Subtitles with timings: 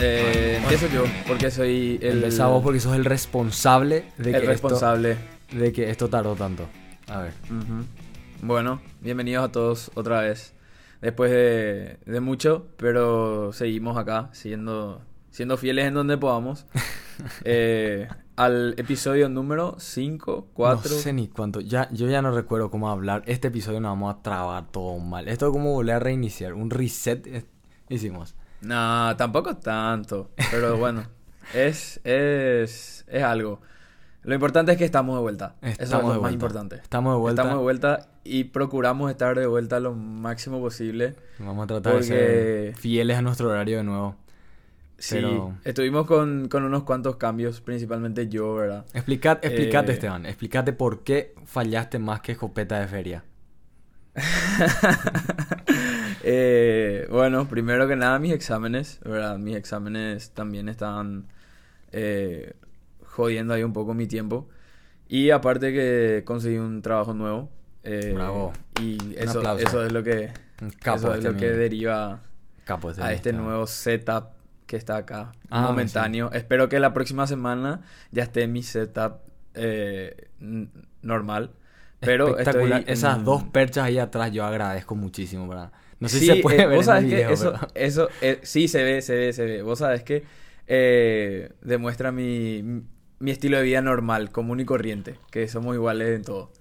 [0.00, 2.18] Eh, empiezo yo, porque soy el...
[2.18, 5.12] Empezá vos porque sos el responsable de el que, responsable.
[5.12, 6.68] Esto, de que esto tardó tanto.
[7.08, 7.32] A ver.
[7.46, 7.84] Ujú.
[8.42, 10.54] Bueno, bienvenidos a todos otra vez.
[11.00, 16.66] Después de, de mucho, pero seguimos acá, siendo, siendo fieles en donde podamos.
[17.44, 18.06] Eh,
[18.36, 20.88] al episodio número 5, 4...
[20.88, 21.58] No sé ni cuánto.
[21.60, 23.24] Ya, yo ya no recuerdo cómo hablar.
[23.26, 25.26] Este episodio nos vamos a trabar todo mal.
[25.26, 26.54] Esto es como volver a reiniciar.
[26.54, 27.44] Un reset
[27.88, 28.36] hicimos.
[28.60, 31.04] No, tampoco tanto, pero bueno,
[31.54, 33.60] es, es, es algo.
[34.24, 35.54] Lo importante es que estamos de vuelta.
[35.62, 36.34] Eso es Estamos lo de más vuelta.
[36.34, 36.76] importante.
[36.76, 37.42] Estamos de vuelta.
[37.42, 41.14] Estamos de vuelta y procuramos estar de vuelta lo máximo posible.
[41.38, 44.16] Vamos a tratar Porque- de ser fieles a nuestro horario de nuevo.
[44.98, 48.84] Sí, Pero- estuvimos con, con unos cuantos cambios, principalmente yo, ¿verdad?
[48.92, 50.26] Explicad, explicate, Eh, Esteban.
[50.26, 53.24] Explicate por qué fallaste más que escopeta de feria.
[56.30, 59.38] Eh, bueno, primero que nada mis exámenes, ¿verdad?
[59.38, 61.26] Mis exámenes también estaban
[61.92, 62.54] eh,
[63.06, 64.48] jodiendo ahí un poco mi tiempo.
[65.08, 67.50] Y aparte que conseguí un trabajo nuevo.
[67.82, 68.52] eh, Bravo.
[68.80, 70.30] Y eso, eso es lo que,
[70.80, 72.20] capo eso es este lo que deriva
[72.64, 74.30] capo este a este nuevo setup
[74.66, 76.30] que está acá, Ah, momentáneo.
[76.32, 79.20] Espero que la próxima semana ya esté mi setup
[79.54, 80.28] eh,
[81.00, 81.52] normal.
[82.00, 82.80] Pero Espectacular.
[82.80, 85.72] estoy Esas dos perchas ahí atrás yo agradezco muchísimo, ¿verdad?
[86.00, 87.52] No sé Sí, si se puede eh, ver vos en el sabés que video, eso,
[87.52, 89.62] pero- eso eh, sí se ve, se ve, se ve.
[89.62, 90.22] Vos sabés que
[90.68, 92.62] eh, demuestra mi,
[93.18, 96.52] mi estilo de vida normal, común y corriente, que somos iguales en todo.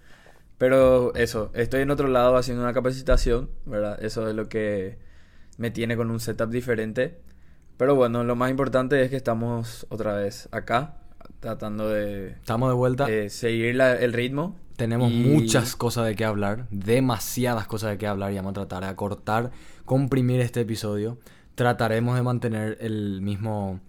[0.58, 4.04] Pero eso, estoy en otro lado haciendo una capacitación, ¿verdad?
[4.04, 4.98] Eso es lo que
[5.60, 7.20] me tiene con un setup diferente.
[7.78, 10.96] Pero bueno, lo más importante es que estamos otra vez acá,
[11.42, 13.08] tratando de Estamos de vuelta.
[13.08, 14.58] eh, seguir la- el ritmo.
[14.78, 18.54] Tenemos y- muchas cosas de qué hablar, demasiadas cosas de qué hablar y vamos a
[18.54, 19.52] tratar de acortar,
[19.86, 21.18] comprimir este episodio.
[21.56, 23.80] Trataremos de mantener el mismo,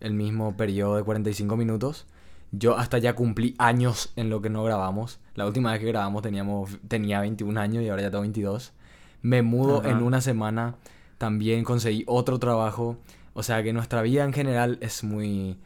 [0.00, 2.06] el mismo periodo de 45 minutos.
[2.52, 5.18] Yo hasta ya cumplí años en lo que no grabamos.
[5.34, 8.72] La última vez que grabamos teníamos, tenía 21 años y ahora ya tengo 22.
[9.22, 9.90] Me mudo Ajá.
[9.90, 10.76] en una semana.
[11.18, 12.98] También conseguí otro trabajo.
[13.32, 15.58] O sea que nuestra vida en general es muy,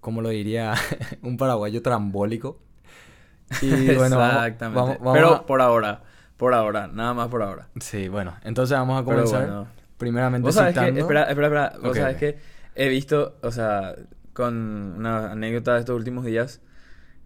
[0.00, 0.74] como lo diría
[1.22, 2.58] un paraguayo trambólico.
[3.60, 4.80] Y bueno, Exactamente.
[4.80, 6.02] vamos- vamos Pero a- por ahora,
[6.36, 7.68] por ahora, nada más por ahora.
[7.80, 9.46] Sí, bueno, entonces vamos a comenzar.
[9.46, 9.66] bueno.
[9.98, 11.00] Primeramente Vos sabés que, citando...
[11.00, 11.72] espera, espera, espera.
[11.80, 12.18] Vos ok.
[12.18, 12.38] que
[12.74, 13.94] he visto, o sea,
[14.32, 14.54] con
[14.98, 16.60] una anécdota de estos últimos días,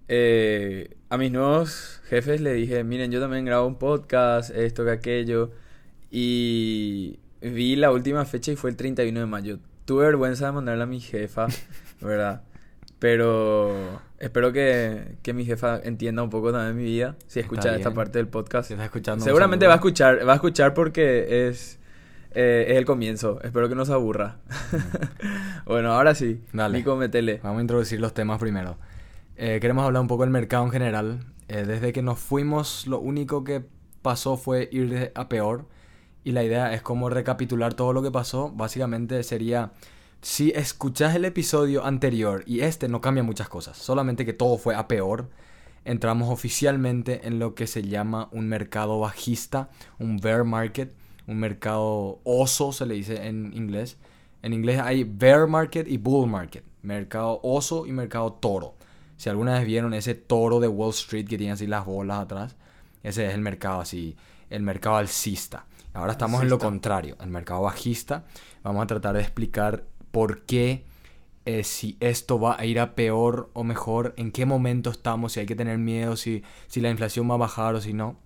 [0.08, 4.90] eh, a mis nuevos jefes le dije, miren, yo también grabo un podcast, esto que
[4.90, 5.52] aquello,
[6.10, 9.58] y vi la última fecha y fue el 31 de mayo.
[9.84, 11.46] Tuve vergüenza de mandarle a mi jefa,
[12.00, 12.42] ¿verdad?
[12.98, 17.76] Pero espero que, que mi jefa entienda un poco también mi vida, si Está escucha
[17.76, 18.68] esta parte del podcast.
[18.68, 21.78] Si estás escuchando, Seguramente va a escuchar, va a escuchar porque es,
[22.32, 23.40] eh, es el comienzo.
[23.42, 24.38] Espero que no se aburra.
[25.66, 26.42] bueno, ahora sí.
[26.52, 26.78] Dale.
[26.78, 27.40] Nico, metele.
[27.42, 28.78] Vamos a introducir los temas primero.
[29.36, 31.20] Eh, queremos hablar un poco del mercado en general.
[31.48, 33.64] Eh, desde que nos fuimos, lo único que
[34.02, 35.66] pasó fue ir a peor.
[36.24, 38.50] Y la idea es como recapitular todo lo que pasó.
[38.50, 39.72] Básicamente sería,
[40.26, 44.74] si escuchás el episodio anterior y este no cambia muchas cosas, solamente que todo fue
[44.74, 45.30] a peor,
[45.84, 49.70] entramos oficialmente en lo que se llama un mercado bajista,
[50.00, 50.92] un bear market,
[51.28, 53.98] un mercado oso se le dice en inglés.
[54.42, 58.74] En inglés hay bear market y bull market, mercado oso y mercado toro.
[59.16, 62.56] Si alguna vez vieron ese toro de Wall Street que tiene así las bolas atrás,
[63.04, 64.16] ese es el mercado así,
[64.50, 65.66] el mercado alcista.
[65.94, 68.24] Ahora estamos en lo contrario, el mercado bajista.
[68.64, 69.84] Vamos a tratar de explicar
[70.16, 70.82] por qué,
[71.44, 75.40] eh, si esto va a ir a peor o mejor, en qué momento estamos, si
[75.40, 78.16] hay que tener miedo, si, si la inflación va a bajar o si no.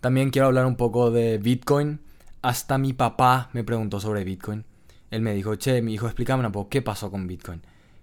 [0.00, 1.98] También quiero hablar un poco de Bitcoin.
[2.42, 4.64] Hasta mi papá me preguntó sobre Bitcoin.
[5.10, 7.60] Él me dijo, che, mi hijo, explícame un poco, ¿qué pasó con Bitcoin?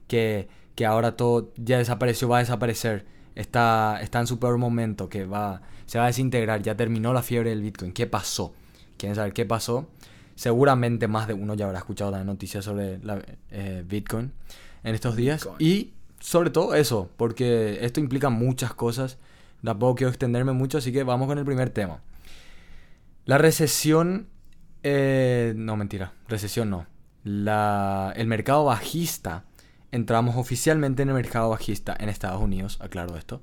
[0.09, 3.05] Que, que ahora todo ya desapareció, va a desaparecer.
[3.35, 7.23] Está, está en su peor momento, que va, se va a desintegrar, ya terminó la
[7.23, 7.93] fiebre del Bitcoin.
[7.93, 8.53] ¿Qué pasó?
[8.97, 9.87] ¿Quieren saber qué pasó?
[10.35, 13.21] Seguramente más de uno ya habrá escuchado la noticia sobre la,
[13.51, 14.33] eh, Bitcoin
[14.83, 15.41] en estos días.
[15.41, 15.57] Bitcoin.
[15.59, 19.17] Y sobre todo eso, porque esto implica muchas cosas.
[19.63, 22.01] Tampoco quiero extenderme mucho, así que vamos con el primer tema.
[23.25, 24.27] La recesión...
[24.83, 26.13] eh, no, mentira.
[26.27, 26.85] Recesión no.
[27.23, 29.45] La, el mercado bajista.
[29.91, 33.41] Entramos oficialmente en el mercado bajista en Estados Unidos, aclaro esto.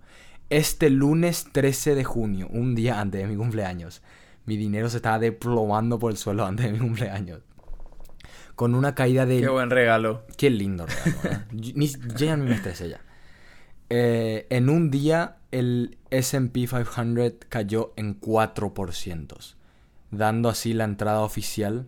[0.51, 4.03] Este lunes 13 de junio, un día antes de mi cumpleaños.
[4.47, 7.41] Mi dinero se estaba desplomando por el suelo antes de mi cumpleaños.
[8.55, 10.25] Con una caída de Qué buen regalo.
[10.37, 11.47] Qué lindo regalo, ¿verdad?
[11.53, 13.01] Yo- ni- yo ya me estresé ya.
[13.91, 19.55] Eh, en un día el SP 500 cayó en 4%,
[20.11, 21.87] dando así la entrada oficial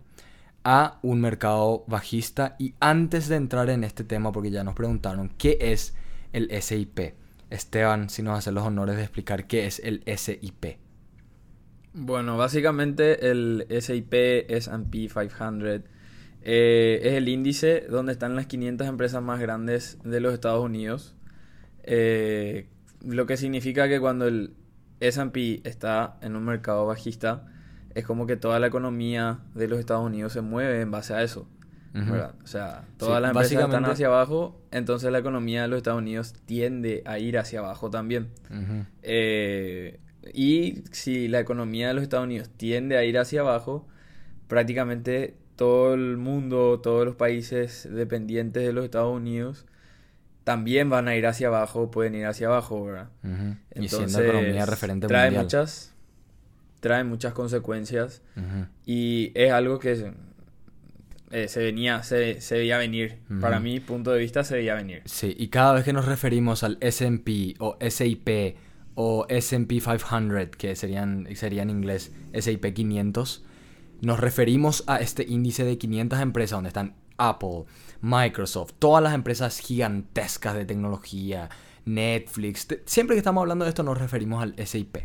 [0.63, 2.55] a un mercado bajista.
[2.59, 5.95] Y antes de entrar en este tema, porque ya nos preguntaron qué es
[6.33, 7.13] el SIP,
[7.49, 10.77] Esteban, si nos hace los honores de explicar qué es el SIP.
[11.97, 14.13] Bueno, básicamente el SIP
[14.49, 15.81] S&P 500
[16.41, 21.15] eh, es el índice donde están las 500 empresas más grandes de los Estados Unidos.
[21.83, 22.67] Eh,
[23.01, 24.53] lo que significa que cuando el
[24.99, 27.47] S&P está en un mercado bajista,
[27.93, 31.23] es como que toda la economía de los Estados Unidos se mueve en base a
[31.23, 31.47] eso.
[32.43, 36.33] O sea, todas las empresas están hacia abajo, entonces la economía de los Estados Unidos
[36.45, 38.31] tiende a ir hacia abajo también.
[39.01, 40.01] eh,
[40.33, 43.87] y si la economía de los Estados Unidos tiende a ir hacia abajo,
[44.47, 49.65] prácticamente todo el mundo, todos los países dependientes de los Estados Unidos
[50.43, 53.09] también van a ir hacia abajo, pueden ir hacia abajo, ¿verdad?
[53.73, 55.93] y siendo economía referente trae muchas
[56.79, 58.21] trae muchas consecuencias
[58.85, 60.13] y es algo que
[61.31, 63.17] eh, se venía se, se veía venir.
[63.41, 65.01] Para mi punto de vista se veía venir.
[65.05, 68.55] Sí, y cada vez que nos referimos al S&P o SIP
[68.95, 73.43] o S&P 500, que serían, sería en inglés S&P 500,
[74.01, 77.65] nos referimos a este índice de 500 empresas donde están Apple,
[78.01, 81.49] Microsoft, todas las empresas gigantescas de tecnología,
[81.85, 82.67] Netflix.
[82.85, 84.97] Siempre que estamos hablando de esto nos referimos al SIP.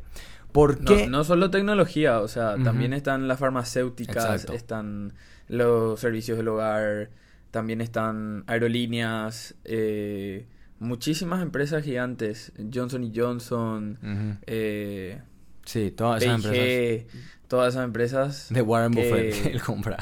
[0.52, 1.06] ¿Por qué?
[1.06, 5.12] No, solo tecnología, o sea, también están las farmacéuticas, están
[5.46, 7.10] los servicios del hogar,
[7.50, 10.46] también están aerolíneas, eh,
[10.80, 15.20] muchísimas empresas gigantes, Johnson Johnson, eh,
[15.64, 17.06] sí, todas esas empresas.
[17.46, 18.46] Todas esas empresas.
[18.50, 19.98] De Warren Buffett, él compra.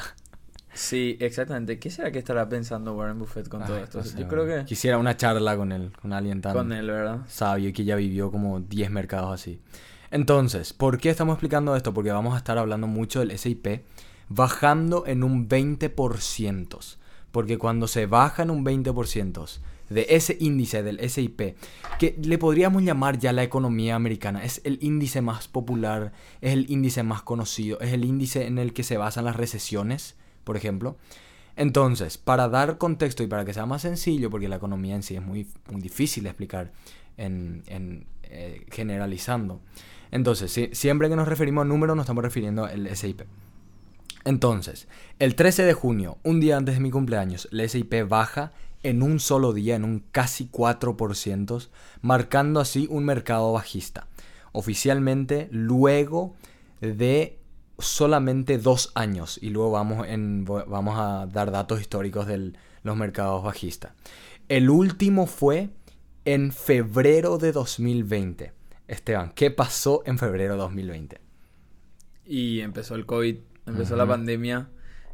[0.73, 1.79] Sí, exactamente.
[1.79, 4.01] ¿Qué será que estará pensando Warren Buffett con todo esto?
[4.17, 4.65] Yo creo que...
[4.65, 6.53] Quisiera una charla con él, con alguien tan...
[6.53, 7.21] Con él, ¿verdad?
[7.27, 9.59] Sabio que ya vivió como 10 mercados así.
[10.11, 11.93] Entonces, ¿por qué estamos explicando esto?
[11.93, 13.81] Porque vamos a estar hablando mucho del SIP
[14.29, 16.97] bajando en un 20%.
[17.31, 19.59] Porque cuando se baja en un 20%,
[19.89, 21.55] de ese índice del SIP,
[21.99, 24.43] que le podríamos llamar ya la economía americana.
[24.43, 28.73] Es el índice más popular, es el índice más conocido, es el índice en el
[28.73, 30.97] que se basan las recesiones, por ejemplo.
[31.55, 35.15] Entonces, para dar contexto y para que sea más sencillo, porque la economía en sí
[35.15, 36.71] es muy, muy difícil de explicar
[37.17, 39.59] en, eh, generalizando.
[40.11, 43.23] Entonces, siempre que nos referimos a números, nos estamos refiriendo al SIP.
[44.25, 44.87] Entonces,
[45.19, 48.53] el 13 de junio, un día antes de mi cumpleaños, el SIP baja
[48.83, 51.69] en un solo día, en un casi 4%,
[52.01, 54.07] marcando así un mercado bajista.
[54.51, 56.35] Oficialmente, luego
[56.81, 57.39] de
[57.77, 62.53] solamente dos años, y luego vamos, en, vamos a dar datos históricos de
[62.83, 63.93] los mercados bajistas.
[64.47, 65.69] El último fue
[66.25, 68.53] en febrero de 2020.
[68.87, 71.21] Esteban, ¿qué pasó en febrero de 2020?
[72.25, 74.69] Y empezó el COVID, empezó la pandemia.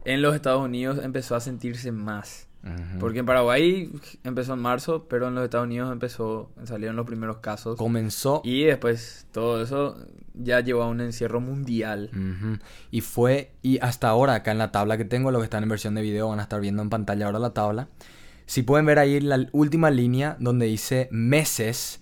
[0.05, 2.44] En los Estados Unidos empezó a sentirse más.
[2.99, 3.91] Porque en Paraguay
[4.23, 7.77] empezó en marzo, pero en los Estados Unidos empezó, salieron los primeros casos.
[7.77, 8.41] Comenzó.
[8.43, 9.97] Y después todo eso
[10.33, 12.09] ya llevó a un encierro mundial.
[12.89, 15.69] Y fue, y hasta ahora, acá en la tabla que tengo, los que están en
[15.69, 17.87] versión de video van a estar viendo en pantalla ahora la tabla.
[18.47, 22.01] Si pueden ver ahí la última línea donde dice meses,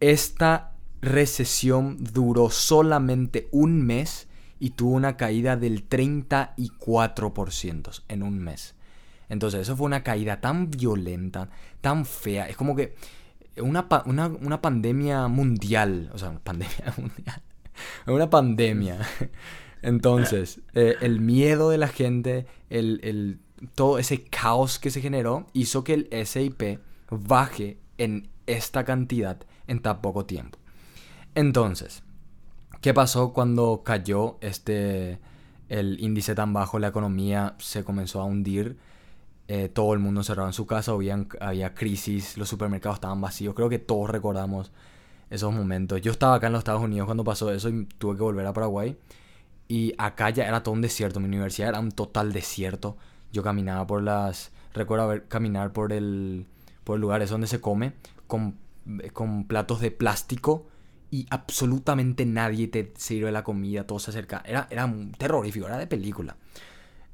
[0.00, 4.28] esta recesión duró solamente un mes
[4.58, 8.74] y tuvo una caída del 34% en un mes.
[9.30, 11.48] Entonces, eso fue una caída tan violenta,
[11.80, 12.48] tan fea.
[12.48, 12.94] Es como que
[13.56, 16.10] una, una, pandemia mundial.
[16.12, 17.42] O sea, una pandemia mundial.
[18.06, 18.98] Una pandemia.
[19.82, 23.40] Entonces, eh, el miedo de la gente, el,
[23.74, 29.38] todo ese caos que se generó, hizo que el SIP baje en esta cantidad
[29.68, 30.58] en tan poco tiempo.
[31.36, 32.02] Entonces,
[32.80, 35.20] ¿qué pasó cuando cayó este
[35.68, 36.80] el índice tan bajo?
[36.80, 38.76] La economía se comenzó a hundir
[39.52, 43.68] eh, todo el mundo encerrado en su casa, había, crisis, los supermercados estaban vacíos, creo
[43.68, 44.70] que todos recordamos
[45.28, 46.00] esos momentos.
[46.00, 48.52] Yo estaba acá en los Estados Unidos cuando pasó eso y tuve que volver a
[48.52, 48.96] Paraguay.
[49.66, 52.96] Y acá ya era todo un desierto, mi universidad era un total desierto.
[53.32, 54.52] Yo caminaba por las...
[54.72, 56.46] Recuerdo ver, caminar por el,
[56.84, 57.94] por el lugar donde se come
[58.28, 58.54] con,
[59.12, 60.68] con platos de plástico
[61.10, 64.44] y absolutamente nadie te sirve la comida, todo se acerca.
[64.46, 64.88] Era, era
[65.18, 66.36] terrorífico, era de película.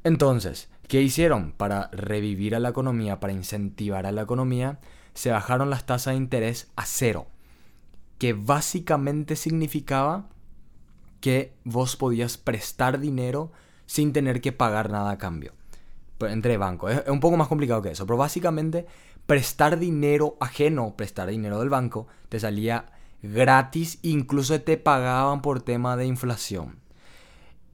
[0.07, 1.53] Entonces, ¿qué hicieron?
[1.53, 4.79] Para revivir a la economía, para incentivar a la economía,
[5.15, 7.27] se bajaron las tasas de interés a cero.
[8.19, 10.29] Que básicamente significaba
[11.21, 13.53] que vos podías prestar dinero
[13.87, 15.53] sin tener que pagar nada a cambio.
[16.19, 16.93] Pues, entre bancos.
[16.93, 18.07] Es un poco más complicado que eso.
[18.07, 18.87] Pero básicamente,
[19.27, 22.87] prestar dinero ajeno, prestar dinero del banco, te salía
[23.23, 23.99] gratis.
[24.03, 26.79] Incluso te pagaban por tema de inflación.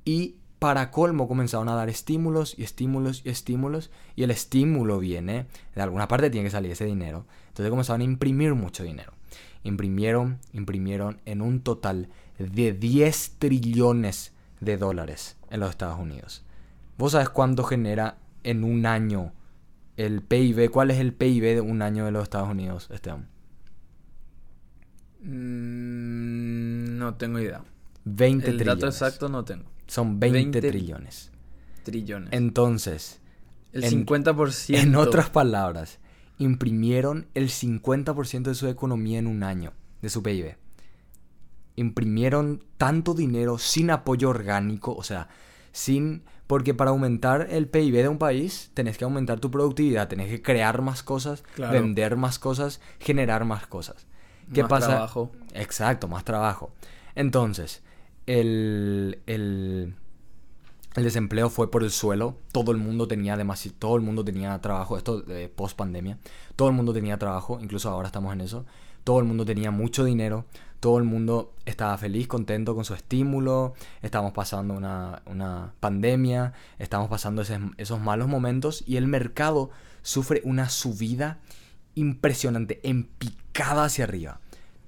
[0.04, 3.90] Y para colmo comenzaron a dar estímulos y estímulos y estímulos.
[4.16, 7.26] Y el estímulo viene, de alguna parte tiene que salir ese dinero.
[7.48, 9.12] Entonces comenzaron a imprimir mucho dinero.
[9.64, 16.44] Imprimieron, imprimieron en un total de 10 trillones de dólares en los Estados Unidos.
[16.96, 19.32] ¿Vos sabés cuánto genera en un año
[19.96, 20.70] el PIB?
[20.70, 23.28] ¿Cuál es el PIB de un año de los Estados Unidos, Esteban?
[25.22, 27.62] Mm, no tengo idea.
[28.04, 28.80] 20 El trillones.
[28.80, 29.64] dato exacto no tengo.
[29.92, 31.30] Son 20, 20 trillones.
[31.82, 32.30] Trillones.
[32.32, 33.20] Entonces,
[33.72, 34.74] el en- 50%.
[34.78, 35.98] en otras palabras,
[36.38, 40.56] imprimieron el 50% de su economía en un año, de su PIB.
[41.76, 45.28] Imprimieron tanto dinero sin apoyo orgánico, o sea,
[45.72, 46.22] sin...
[46.46, 50.42] Porque para aumentar el PIB de un país, tenés que aumentar tu productividad, tenés que
[50.42, 51.72] crear más cosas, Claro.
[51.72, 54.06] vender más cosas, generar más cosas.
[54.52, 54.86] ¿Qué Más pasa?
[54.88, 55.32] trabajo.
[55.54, 56.74] Exacto, más trabajo.
[57.14, 57.82] Entonces,
[58.26, 59.94] el, el,
[60.94, 62.36] el desempleo fue por el suelo.
[62.52, 64.96] Todo el mundo tenía demasi- todo el mundo tenía trabajo.
[64.96, 66.18] Esto de post pandemia.
[66.56, 67.58] Todo el mundo tenía trabajo.
[67.60, 68.64] Incluso ahora estamos en eso.
[69.04, 70.46] Todo el mundo tenía mucho dinero.
[70.80, 73.74] Todo el mundo estaba feliz, contento con su estímulo.
[74.02, 76.54] Estamos pasando una, una pandemia.
[76.78, 77.42] Estamos pasando
[77.76, 78.82] esos malos momentos.
[78.86, 79.70] Y el mercado
[80.02, 81.38] sufre una subida
[81.94, 84.40] impresionante, en picada hacia arriba.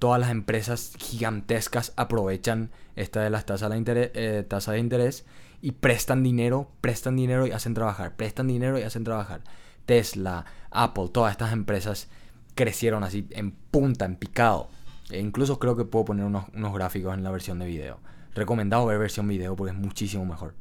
[0.04, 5.24] Todas las empresas gigantescas aprovechan esta de las tasas de interés, eh, tasa de interés
[5.62, 9.40] y prestan dinero, prestan dinero y hacen trabajar, prestan dinero y hacen trabajar.
[9.86, 12.08] Tesla, Apple, todas estas empresas
[12.54, 14.68] crecieron así en punta, en picado.
[15.08, 17.98] E incluso creo que puedo poner unos, unos gráficos en la versión de video.
[18.34, 20.52] Recomendado ver versión video porque es muchísimo mejor.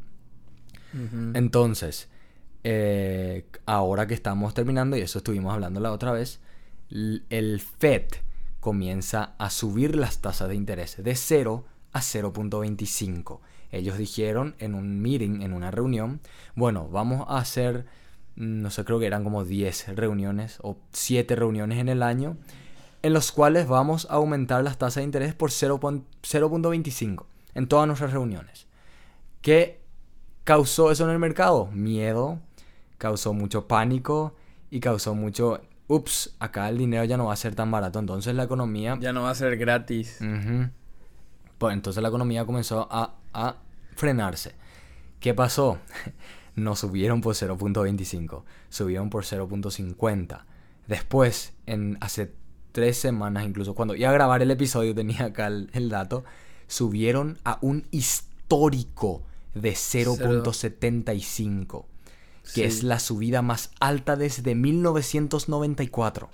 [1.33, 2.07] Entonces,
[2.63, 6.39] eh, ahora que estamos terminando, y eso estuvimos hablando la otra vez,
[6.89, 8.05] el FED
[8.63, 13.41] comienza a subir las tasas de interés de 0 a 0.25.
[13.72, 16.22] Ellos dijeron en un meeting, en una reunión,
[16.55, 17.86] bueno, vamos a hacer,
[18.38, 22.38] mm, no sé, creo que eran como 10 reuniones o 7 reuniones en el año,
[23.01, 27.86] en los cuales vamos a aumentar las tasas de interés por 0.- 0.25 en todas
[27.86, 28.67] nuestras reuniones.
[29.41, 29.82] ¿Qué
[30.46, 31.67] causó eso en el mercado?
[31.74, 32.39] Miedo,
[32.98, 34.36] causó mucho pánico
[34.72, 38.34] y causó mucho, ups, acá el dinero ya no va a ser tan barato, entonces
[38.36, 38.98] la economía...
[39.00, 40.20] Ya no va a ser gratis.
[41.58, 43.56] Pues entonces la economía comenzó a, a
[43.96, 44.56] frenarse.
[45.20, 45.80] ¿Qué pasó?
[46.56, 50.44] No subieron por 0.25, subieron por 0.50.
[50.86, 52.32] Después, en hace
[52.72, 56.24] tres semanas incluso, cuando iba a grabar el episodio, tenía acá el, el dato,
[56.68, 59.24] subieron a un histórico
[59.56, 61.86] de 0.75,
[62.53, 66.29] que es la subida más alta desde 1994.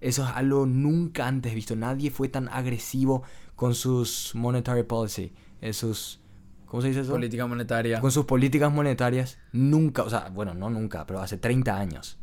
[0.00, 1.76] Eso es algo nunca antes visto.
[1.76, 3.22] Nadie fue tan agresivo
[3.56, 6.20] con sus monetary policy, eh, sus
[6.66, 7.12] ¿cómo se dice eso?
[7.12, 8.00] Política monetaria.
[8.00, 12.18] Con sus políticas monetarias, nunca, o sea, bueno, no nunca, pero hace 30 años.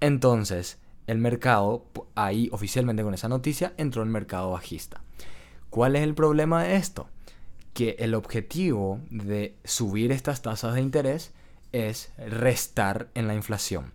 [0.00, 1.86] Entonces, el mercado,
[2.16, 5.02] ahí oficialmente con esa noticia, entró en mercado bajista.
[5.70, 7.08] ¿Cuál es el problema de esto?
[7.72, 11.32] Que el objetivo de subir estas tasas de interés
[11.72, 13.92] es restar en la inflación.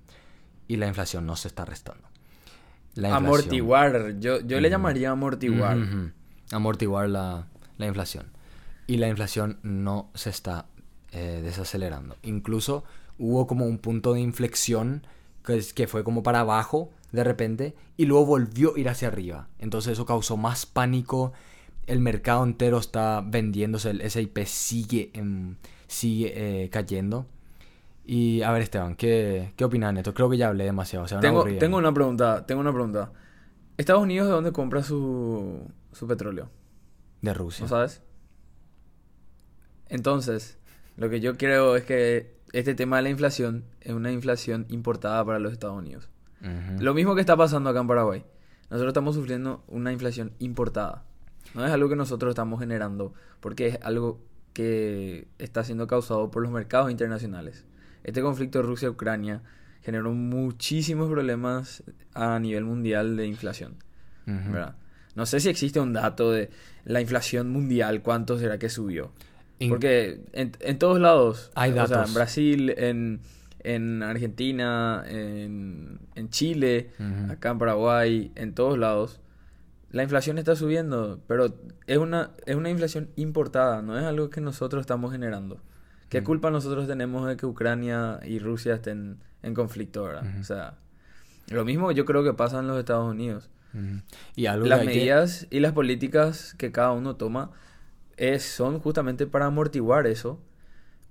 [0.67, 2.03] Y la inflación no se está restando.
[2.95, 4.19] La Amortiguar.
[4.19, 5.77] Yo, yo le llamaría amortiguar.
[6.51, 8.25] Amortiguar la, la inflación.
[8.87, 10.65] Y la inflación no se está
[11.11, 12.15] eh, desacelerando.
[12.23, 12.83] Incluso
[13.17, 15.05] hubo como un punto de inflexión
[15.45, 19.07] que, es- que fue como para abajo de repente y luego volvió a ir hacia
[19.07, 19.47] arriba.
[19.59, 21.33] Entonces eso causó más pánico.
[21.85, 23.89] El mercado entero está vendiéndose.
[23.91, 25.57] El SIP sigue, en-
[25.87, 27.25] sigue eh, cayendo.
[28.09, 30.13] Y a ver, Esteban, ¿qué, qué opinas de esto?
[30.13, 31.05] Creo que ya hablé demasiado.
[31.19, 31.89] Tengo, tengo ¿no?
[31.89, 32.45] una pregunta.
[32.45, 33.11] Tengo una pregunta.
[33.75, 36.49] ¿Estados Unidos de dónde compra su, su petróleo?
[37.21, 37.63] De Rusia.
[37.63, 38.01] ¿No sabes?
[39.89, 40.57] Entonces,
[40.95, 45.25] lo que yo creo es que este tema de la inflación es una inflación importada
[45.25, 46.09] para los Estados Unidos.
[46.79, 48.23] Lo mismo que está pasando acá en Paraguay.
[48.69, 51.03] Nosotros estamos sufriendo una inflación importada.
[51.55, 54.21] No es algo que nosotros estamos generando, porque es algo
[54.53, 57.65] que está siendo causado por los mercados internacionales.
[58.07, 59.41] Este conflicto Rusia-Ucrania
[59.83, 61.83] generó muchísimos problemas
[62.15, 63.75] a nivel mundial de inflación.
[64.25, 64.75] ¿verdad?
[65.15, 66.49] No sé si existe un dato de
[66.85, 69.11] la inflación mundial, cuánto será que subió.
[69.59, 72.09] In- Porque en, en todos lados, Hay o sea, datos.
[72.09, 73.19] en Brasil, en,
[73.63, 76.91] en Argentina, en, en Chile,
[77.29, 79.19] acá en Paraguay, en todos lados,
[79.91, 81.53] la inflación está subiendo, pero
[81.87, 85.59] es una, es una inflación importada, no es algo que nosotros estamos generando.
[86.09, 86.25] ¿Qué Ujú.
[86.25, 90.03] culpa nosotros tenemos de que Ucrania y Rusia estén en conflicto?
[90.05, 90.39] Ujú.
[90.39, 90.75] O sea,
[91.49, 93.49] lo mismo yo creo que pasa en los Estados Unidos.
[94.35, 97.51] Y algo Las que- medidas y las políticas que cada uno toma
[98.15, 100.39] es, son justamente para amortiguar eso,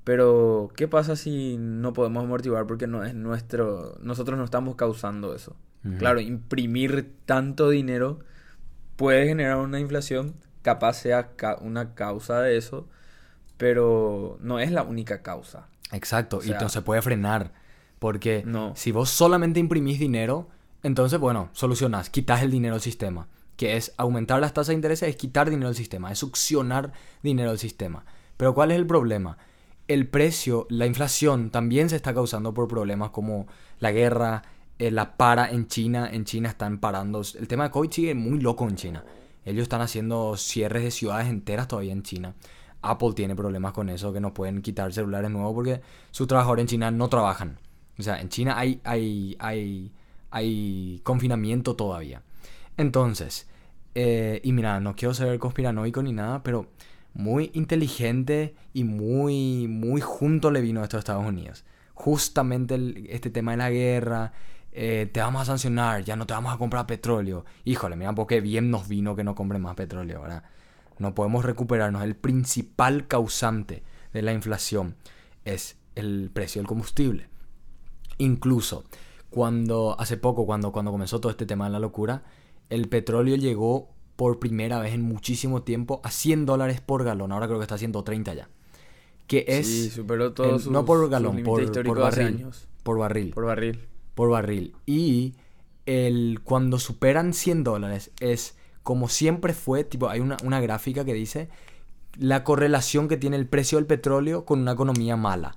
[0.05, 3.97] Pero, ¿qué pasa si no podemos amortiguar porque no es nuestro...
[4.01, 5.57] Nosotros no estamos causando eso?
[5.99, 8.21] Claro, imprimir tanto dinero
[8.95, 12.89] puede generar una inflación, capaz sea ca- una causa de eso,
[13.57, 15.69] pero no es la única causa.
[15.93, 17.53] Exacto, O y no se puede frenar.
[17.99, 18.75] Porque No.
[18.77, 20.49] si vos solamente imprimís dinero,
[20.83, 23.29] entonces, bueno, solucionás, quitas el dinero del sistema.
[23.57, 27.51] Que es aumentar las tasas de interés, es quitar dinero del sistema, es succionar dinero
[27.51, 28.05] del sistema.
[28.37, 29.39] Pero ¿cuál es el problema?
[29.89, 33.47] El precio, la inflación también se está causando por problemas como
[33.79, 34.43] la guerra,
[34.79, 36.07] eh, la para en China.
[36.13, 37.23] En China están parando.
[37.39, 39.05] El tema de COVID sigue muy loco en China.
[39.47, 42.35] Ellos están haciendo cierres de ciudades enteras todavía en China.
[42.91, 46.69] Apple tiene problemas con eso, que no pueden quitar celulares nuevos porque sus trabajadores en
[46.69, 47.59] China no trabajan.
[47.99, 49.93] O sea, en China hay, hay, hay,
[50.31, 52.23] hay confinamiento todavía.
[52.77, 53.49] Entonces,
[53.95, 56.69] eh, y mira, no quiero ser conspiranoico ni nada, pero
[57.15, 61.65] muy inteligente y muy, muy junto le vino esto a Estados Unidos.
[61.95, 64.33] Justamente este tema de la guerra,
[64.73, 67.47] eh, te vamos a sancionar, ya no te vamos a comprar petróleo.
[67.65, 70.43] Híjole, mira, porque bien nos vino que no compren más petróleo, ¿verdad?
[70.99, 72.03] No podemos recuperarnos.
[72.03, 74.97] El principal causante de la inflación
[75.45, 77.29] es el precio del combustible.
[78.19, 78.85] Incluso
[79.31, 82.23] cuando hace poco, cuando, cuando comenzó todo este tema de la locura,
[82.71, 87.33] el petróleo llegó por primera vez en muchísimo tiempo a 100 dólares por galón.
[87.33, 88.49] Ahora creo que está a 130 ya.
[89.27, 89.67] Que es...
[89.67, 92.27] sí, superó todos el- sus, no por galón, por, por barril.
[92.27, 92.69] años.
[92.83, 93.31] Por barril.
[93.35, 93.81] Por barril.
[94.15, 94.75] por barril.
[94.87, 95.35] Y
[95.85, 101.13] el, cuando superan 100 dólares es como siempre fue, tipo, hay una, una gráfica que
[101.13, 101.49] dice
[102.17, 105.57] la correlación que tiene el precio del petróleo con una economía mala.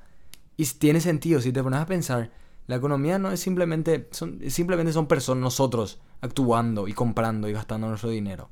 [0.57, 2.31] Y tiene sentido, si te pones a pensar,
[2.65, 7.88] la economía no es simplemente, son, simplemente son personas, nosotros, actuando y comprando y gastando
[7.88, 8.50] nuestro dinero.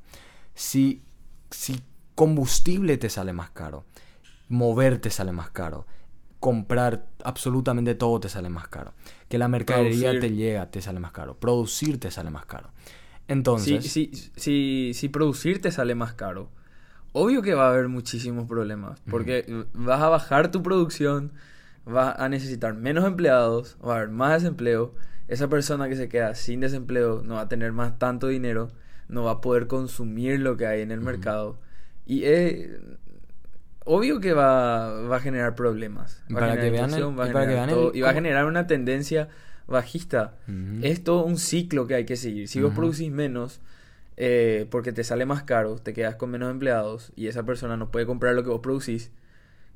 [0.54, 1.02] Si,
[1.50, 1.82] si
[2.14, 3.84] combustible te sale más caro,
[4.48, 5.86] mover te sale más caro,
[6.38, 8.94] comprar absolutamente todo te sale más caro,
[9.28, 10.20] que la mercadería Producir.
[10.20, 12.70] te llega te sale más caro, producir te sale más caro.
[13.28, 16.50] Entonces, Si, si, si, si producir te sale más caro,
[17.12, 19.00] obvio que va a haber muchísimos problemas.
[19.10, 21.32] Porque vas a bajar tu producción,
[21.84, 24.94] vas a necesitar menos empleados, va a haber más desempleo.
[25.28, 28.70] Esa persona que se queda sin desempleo no va a tener más tanto dinero,
[29.08, 31.58] no va a poder consumir lo que hay en el mercado.
[32.06, 32.70] Y es
[33.84, 36.22] obvio que va, va a generar problemas.
[36.34, 37.74] Va a generar que vean el- inflación, va a y para que generar vean el-
[37.74, 39.28] todo, y va a generar una tendencia
[39.68, 40.34] bajista.
[40.48, 40.80] Ujú.
[40.82, 42.48] Es todo un ciclo que hay que seguir.
[42.48, 43.60] Si vos producís menos
[44.20, 47.92] eh, porque te sale más caro, te quedas con menos empleados y esa persona no
[47.92, 49.12] puede comprar lo que vos producís,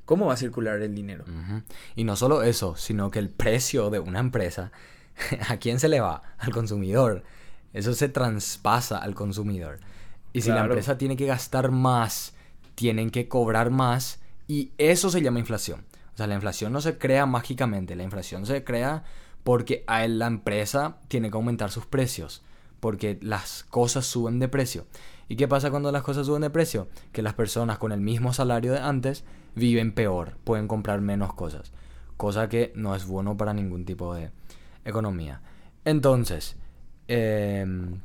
[0.03, 1.23] ¿cómo va a circular el dinero?
[1.95, 4.73] Y no solo eso, sino que el precio de una empresa,
[5.47, 6.35] ¿a quién se le va?
[6.37, 7.23] Al consumidor.
[7.71, 9.79] Eso se traspasa al consumidor.
[10.33, 12.33] Y si la empresa tiene que gastar más,
[12.75, 15.85] tienen que cobrar más y eso se llama inflación.
[16.13, 19.03] O sea, la inflación no se crea mágicamente, la inflación se crea
[19.43, 22.43] porque a la empresa tiene que aumentar sus precios,
[22.79, 24.85] porque las cosas suben de precio.
[25.27, 26.87] ¿Y qué pasa cuando las cosas suben de precio?
[27.11, 29.23] Que las personas con el mismo salario de antes
[29.55, 31.71] viven peor, pueden comprar menos cosas,
[32.17, 34.31] cosa que no es bueno para ningún tipo de
[34.85, 35.41] economía.
[35.85, 36.55] Entonces,
[37.07, 38.01] em,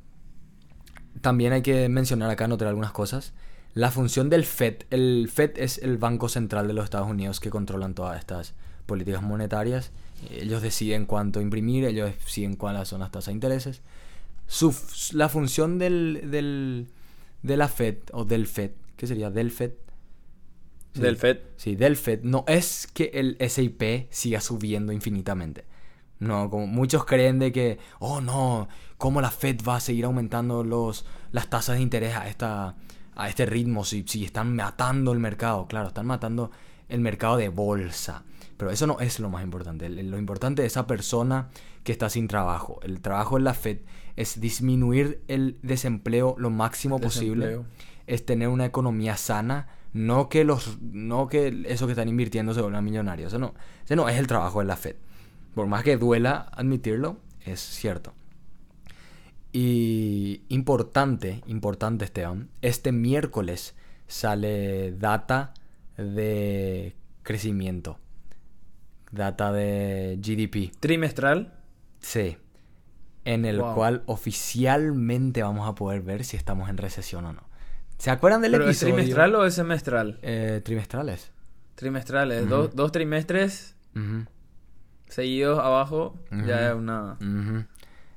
[1.21, 3.35] también hay que mencionar acá, notar algunas cosas.
[3.75, 4.85] La función del FED.
[4.91, 8.55] El FED es el Banco Central de los Estados Unidos que controlan todas estas
[8.87, 9.93] políticas monetarias.
[10.31, 13.83] Ellos deciden cuánto imprimir, ellos deciden cuáles son las tasas de intereses.
[14.47, 14.75] Su,
[15.13, 16.89] la función del, del,
[17.43, 19.31] de la FED, o del FED, ¿qué sería?
[19.31, 19.73] Del FED.
[20.95, 21.01] Sí.
[21.01, 21.39] Del FED.
[21.57, 22.21] Sí, del FED.
[22.23, 25.65] No es que el SIP siga subiendo infinitamente.
[26.19, 30.65] No, como muchos creen de que, oh no, ¿cómo la Fed va a seguir aumentando
[30.65, 32.75] los, las tasas de interés a, esta,
[33.15, 33.85] a este ritmo?
[33.85, 36.51] Si, si están matando el mercado, claro, están matando
[36.89, 38.25] el mercado de bolsa.
[38.59, 39.89] Pero eso no es lo más importante.
[39.89, 41.49] Lo importante es esa persona
[41.85, 42.81] que está sin trabajo.
[42.83, 43.79] El trabajo en la Fed
[44.17, 47.63] es disminuir el desempleo lo máximo posible
[48.09, 52.63] es tener una economía sana, no que los no que eso que están invirtiendo se
[52.63, 53.29] vuelvan millonarios.
[53.29, 54.97] Eso no, ese no es el trabajo de la Fed.
[55.55, 58.15] Por más que duela admitirlo, es cierto.
[59.53, 63.75] Y importante, importante Esteban, este miércoles
[64.07, 65.53] sale data
[65.97, 67.99] de crecimiento.
[69.11, 70.73] Data de GDP.
[70.81, 71.55] Trimestral.
[72.01, 72.37] Sí.
[73.25, 73.75] En el Wow.
[73.75, 77.43] cual oficialmente vamos a poder ver si estamos en recesión o no.
[77.99, 78.95] ¿Se acuerdan del ¿Pero es episodio?
[78.95, 80.19] trimestral o es semestral?
[80.23, 81.33] Eh, trimestrales.
[81.75, 82.49] Trimestrales.
[82.49, 83.75] Dos, dos trimestres
[85.09, 86.17] seguidos abajo.
[86.47, 87.17] Ya es una...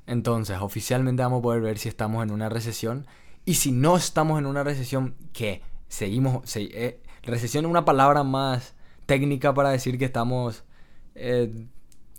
[0.06, 3.06] Entonces, oficialmente vamos a poder ver si estamos en una recesión.
[3.44, 5.62] Y si no estamos en una recesión, ¿qué?
[5.88, 6.48] Seguimos.
[6.48, 8.74] se- eh, recesión es una palabra más
[9.06, 10.64] técnica para decir que estamos
[11.14, 11.66] eh,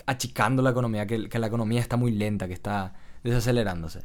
[0.06, 4.02] achicando la economía, que, la economía está muy lenta, que está desacelerándose.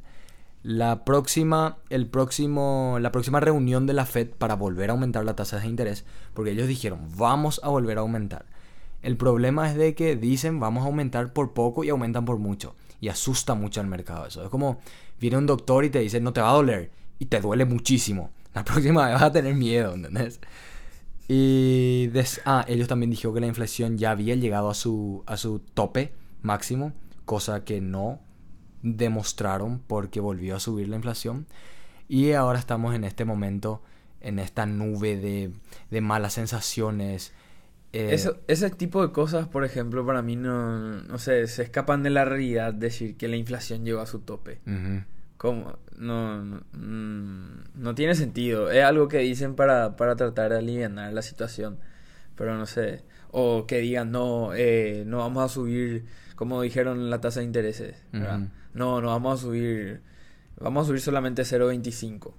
[0.63, 5.37] La próxima, el próximo, la próxima reunión de la Fed para volver a aumentar la
[5.37, 8.47] tasa de interés, porque ellos dijeron, vamos a volver a aumentar.
[9.03, 12.75] El problema es de que dicen, vamos a aumentar por poco y aumentan por mucho.
[13.01, 14.43] Y asusta mucho al mercado eso.
[14.43, 14.81] Es como,
[15.21, 16.91] viene un doctor y te dice, no te va a doler.
[17.21, 18.31] Y te duele muchísimo.
[18.55, 20.41] La próxima vez vas a tener miedo, ¿entendés?
[21.29, 22.11] Y
[22.47, 26.15] ah, ellos también dijeron que la inflación ya había llegado a su, a su tope
[26.41, 26.95] máximo,
[27.27, 28.21] cosa que no
[28.83, 31.47] demostraron porque volvió a subir la inflación.
[32.09, 33.83] Y ahora estamos en este momento,
[34.23, 35.53] en esta nube de,
[35.91, 37.35] de malas sensaciones.
[37.93, 42.11] Eh, ese tipo de cosas, por ejemplo, para mí no, no sé, se escapan de
[42.11, 44.61] la realidad decir que la inflación llegó a su tope.
[45.37, 48.71] como No, no, mm, no, tiene sentido.
[48.71, 51.79] Es algo que dicen para, para tratar de aliviar la situación.
[52.37, 53.03] Pero no sé.
[53.31, 56.07] O que digan, no, eh, no vamos a subir,
[56.37, 57.97] como dijeron, la tasa de intereses.
[58.13, 60.01] No, no vamos a subir.
[60.61, 62.33] Vamos a subir solamente 0.25.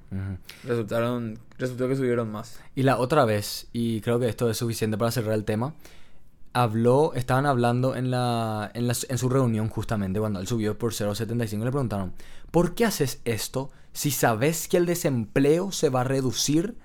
[0.63, 2.59] Resultaron, resultó que subieron más.
[2.75, 5.73] Y la otra vez, y creo que esto es suficiente para cerrar el tema,
[6.53, 11.63] habló, estaban hablando en, la, en, en su reunión justamente cuando él subió por 0.75
[11.63, 12.13] le preguntaron,
[12.51, 16.77] ¿por qué haces esto si sabes que el desempleo se va a reducir?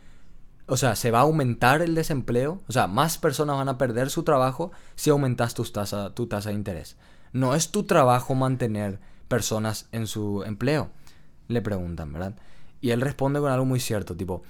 [0.67, 2.63] O sea, se va a aumentar el desempleo.
[2.69, 6.49] O sea, más personas van a perder su trabajo si aumentas tu tasa, tu tasa
[6.51, 6.97] de interés.
[7.33, 10.91] No es tu trabajo mantener personas en su empleo.
[11.49, 12.37] Le preguntan, ¿verdad?
[12.81, 14.43] Y él responde con algo muy cierto, tipo,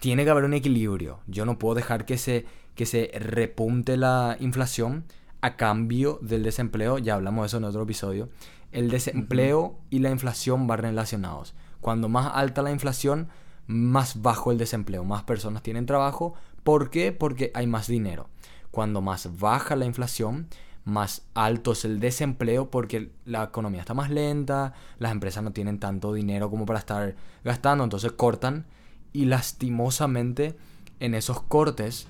[0.00, 1.20] tiene que haber un equilibrio.
[1.26, 5.04] Yo no puedo dejar que se, que se repunte la inflación
[5.42, 6.98] a cambio del desempleo.
[6.98, 8.30] Ya hablamos de eso en otro episodio.
[8.70, 11.54] El desempleo y la inflación van relacionados.
[11.80, 13.28] Cuando más alta la inflación,
[13.66, 15.04] más bajo el desempleo.
[15.04, 16.34] Más personas tienen trabajo.
[16.62, 17.12] ¿Por qué?
[17.12, 18.30] Porque hay más dinero.
[18.70, 20.48] Cuando más baja la inflación,
[20.84, 25.78] más alto es el desempleo porque la economía está más lenta, las empresas no tienen
[25.78, 28.66] tanto dinero como para estar gastando, entonces cortan
[29.12, 30.56] y lastimosamente
[30.98, 32.08] en esos cortes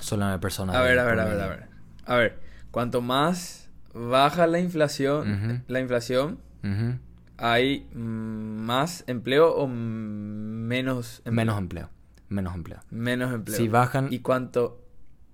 [0.00, 0.76] solo hay personas...
[0.76, 1.69] A ver, a ver, a ver, a ver.
[2.04, 6.38] A ver, cuanto más baja la inflación, la inflación,
[7.36, 11.34] hay más empleo o menos empleo?
[11.34, 11.90] Menos empleo.
[12.28, 12.80] Menos empleo.
[12.90, 13.56] Menos empleo.
[13.56, 14.08] Si bajan...
[14.12, 14.80] ¿Y cuánto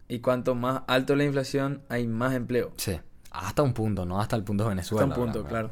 [0.09, 2.73] y cuanto más alto la inflación, hay más empleo.
[2.77, 2.99] Sí.
[3.31, 4.21] Hasta un punto, ¿no?
[4.21, 5.07] Hasta el punto de Venezuela.
[5.07, 5.71] Hasta un punto, claro.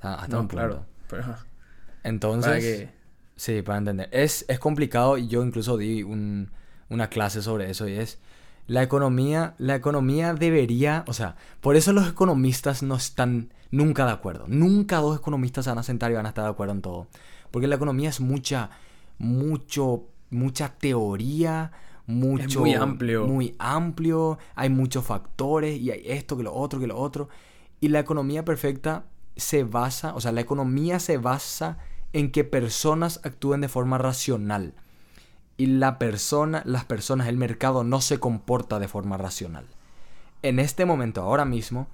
[0.00, 0.84] Hasta un punto.
[1.08, 1.36] Claro.
[2.02, 2.88] Entonces.
[3.36, 4.08] Sí, para entender.
[4.10, 6.50] Es, es complicado y yo incluso di un,
[6.88, 8.18] una clase sobre eso y es.
[8.68, 14.12] La economía, la economía debería, o sea, por eso los economistas no están nunca de
[14.12, 14.44] acuerdo.
[14.46, 17.06] Nunca dos economistas se van a sentar y van a estar de acuerdo en todo.
[17.50, 18.68] Porque la economía es mucha,
[19.16, 21.72] mucho, mucha teoría,
[22.06, 22.60] mucho.
[22.60, 23.26] muy amplio.
[23.26, 27.30] Muy amplio, hay muchos factores y hay esto, que lo otro, que lo otro.
[27.80, 31.78] Y la economía perfecta se basa, o sea, la economía se basa
[32.12, 34.74] en que personas actúen de forma racional.
[35.58, 39.66] Y la persona, las personas, el mercado no se comporta de forma racional.
[40.42, 41.88] En este momento, ahora mismo,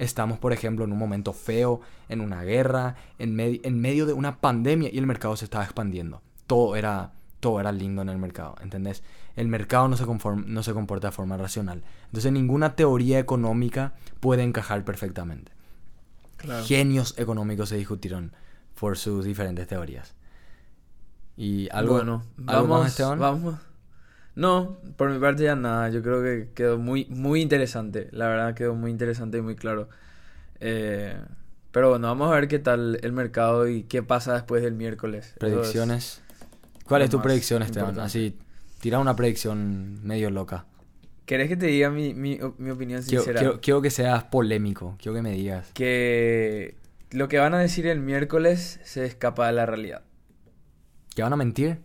[0.00, 4.40] estamos, por ejemplo, en un momento feo, en una guerra, en, en medio de una
[4.40, 6.22] pandemia y el mercado se estaba expandiendo.
[6.48, 9.02] Todo era todo era lindo en el mercado, ¿entendés?
[9.34, 11.82] El mercado no se, no se comporta de forma racional.
[12.06, 15.52] Entonces ninguna teoría económica puede encajar perfectamente.
[16.66, 18.32] Genios económicos se discutieron
[18.78, 20.14] por sus diferentes teorías.
[21.40, 23.54] Y algo, bueno, vamos, Vamos.
[24.34, 25.88] No, por mi parte ya nada.
[25.88, 28.08] Yo creo que quedó muy, muy interesante.
[28.12, 29.88] La verdad quedó muy interesante y muy claro.
[30.60, 31.18] Eh,
[31.70, 35.34] pero bueno, vamos a ver qué tal el mercado y qué pasa después del miércoles.
[35.38, 36.20] Predicciones.
[36.84, 37.98] ¿Cuál es tu predicción, Esteban?
[38.00, 38.36] Así,
[38.78, 40.66] tira una predicción medio loca.
[41.24, 42.38] ¿Querés que te diga mi, mi,
[42.70, 43.58] opinión sincera?
[43.62, 45.70] Quiero, que seas polémico, quiero que me digas.
[45.72, 46.76] Que
[47.12, 50.02] lo que van a decir el miércoles se escapa de la realidad.
[51.14, 51.78] ¿Que van a mentir?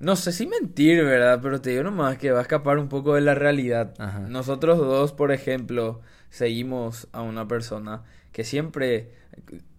[0.00, 1.40] No sé si mentir, ¿verdad?
[1.42, 3.96] Pero te digo nomás que va a escapar un poco de la realidad.
[4.28, 9.10] Nosotros dos, por ejemplo, seguimos a una persona que siempre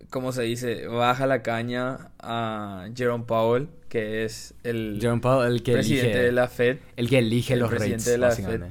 [0.09, 6.23] como se dice, baja la caña a Jerome Powell, que es el, el que presidente
[6.23, 6.77] de la Fed.
[6.95, 8.63] El que elige los presidente de la Fed.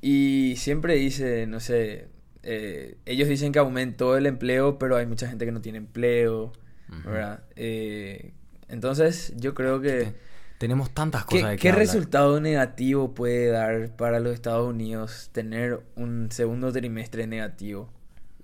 [0.00, 2.08] Y siempre dice, no sé,
[2.42, 6.52] eh, ellos dicen que aumentó el empleo, pero hay mucha gente que no tiene empleo,
[6.88, 7.42] ¿verdad?
[7.56, 8.34] Eh,
[8.68, 10.14] entonces, yo creo que...
[10.58, 16.30] Tenemos tantas cosas ¿Qué, ¿qué resultado negativo puede dar para los Estados Unidos tener un
[16.30, 17.90] segundo trimestre negativo?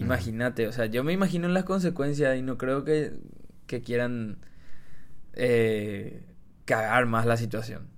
[0.00, 3.12] Imagínate, o sea, yo me imagino las consecuencias y no creo que,
[3.85, 4.38] quieran
[5.35, 6.24] eh,
[6.64, 7.88] cagar más la situación.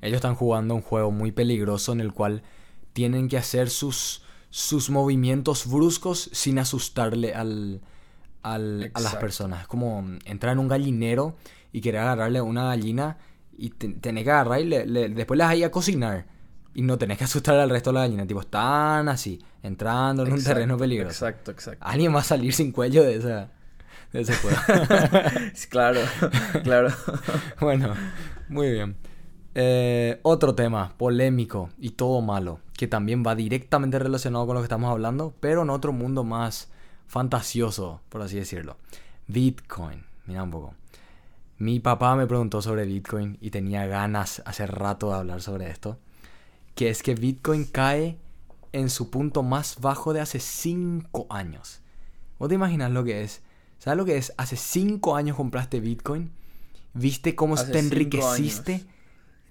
[0.00, 2.42] Ellos están jugando un juego muy peligroso en el cual
[2.92, 7.82] tienen que hacer sus, sus movimientos bruscos sin asustarle al,
[8.54, 9.62] al- a las personas.
[9.62, 11.36] Es como mm, entrar en un gallinero
[11.72, 13.18] y querer agarrarle una gallina
[13.58, 16.26] y te- tenés que agarrar y le- le- después las vas a cocinar.
[16.74, 18.26] Y no tenés que asustar al resto de la gallina.
[18.26, 21.26] Tipo, están así, entrando en un terreno peligroso.
[21.26, 21.84] Exacto, exacto.
[21.86, 23.48] Alguien va a salir sin cuello de, esa,
[24.12, 24.56] de ese juego.
[25.70, 26.00] Claro,
[26.62, 26.88] claro.
[27.60, 27.94] Bueno,
[28.48, 28.96] muy bien.
[29.54, 34.66] Eh, otro tema polémico y todo malo, que también va directamente relacionado con lo que
[34.66, 36.68] estamos hablando, pero en otro mundo más
[37.06, 38.76] fantasioso, por así decirlo.
[39.26, 40.04] Bitcoin.
[40.26, 40.74] Mira un poco.
[41.58, 45.98] Mi papá me preguntó sobre Bitcoin y tenía ganas hace rato de hablar sobre esto.
[46.74, 48.18] Que es que Bitcoin cae
[48.72, 51.80] en su punto más bajo de hace 5 años.
[52.38, 53.42] ¿Vos te imaginas lo que es?
[53.78, 54.34] ¿Sabes lo que es?
[54.36, 56.30] Hace 5 años compraste Bitcoin.
[56.92, 58.84] ¿Viste cómo Hace te enriqueciste?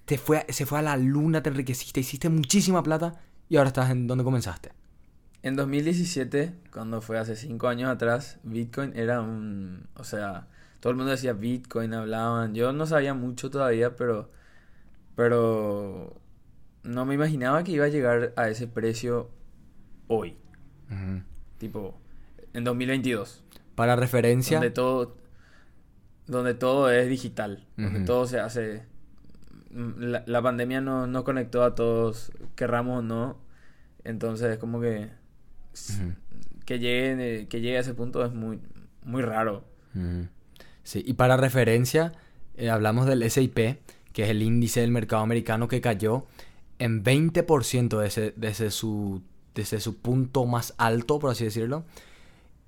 [0.04, 3.90] Te fue, se fue a la luna, te enriqueciste, hiciste muchísima plata y ahora estás
[3.90, 4.75] en donde comenzaste.
[5.46, 9.86] En 2017, cuando fue hace cinco años atrás, Bitcoin era un...
[9.94, 10.48] O sea,
[10.80, 12.52] todo el mundo decía Bitcoin, hablaban.
[12.52, 14.28] Yo no sabía mucho todavía, pero...
[15.14, 16.20] Pero...
[16.82, 19.30] No me imaginaba que iba a llegar a ese precio
[20.08, 20.36] hoy.
[21.58, 21.96] Tipo,
[22.52, 23.44] en 2022.
[23.76, 25.16] Para referencia, Donde todo...
[26.26, 27.64] Donde todo es digital.
[27.76, 28.82] Donde todo se hace...
[29.70, 33.38] mm, La, la pandemia no- nos conectó a todos, querramos o no.
[34.02, 35.08] Entonces, es como que...
[36.64, 38.60] Que llegue, eh, que llegue a ese punto es muy,
[39.04, 39.64] muy raro.
[40.82, 42.12] Sí, y para referencia,
[42.56, 43.56] eh, hablamos del SIP,
[44.12, 46.26] que es el índice del mercado americano que cayó
[46.78, 49.22] en 20% desde, desde, su,
[49.54, 51.84] desde su punto más alto, por así decirlo.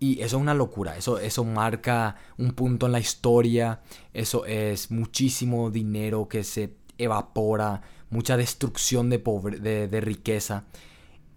[0.01, 3.81] Y eso es una locura, eso, eso marca un punto en la historia,
[4.15, 10.65] eso es muchísimo dinero que se evapora, mucha destrucción de, pobre- de, de riqueza.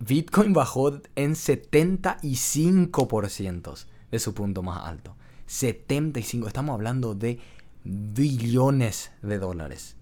[0.05, 5.15] Bitcoin bajó en 75% de su punto más alto.
[5.45, 7.39] 75, estamos hablando de
[7.83, 9.95] billones de dólares.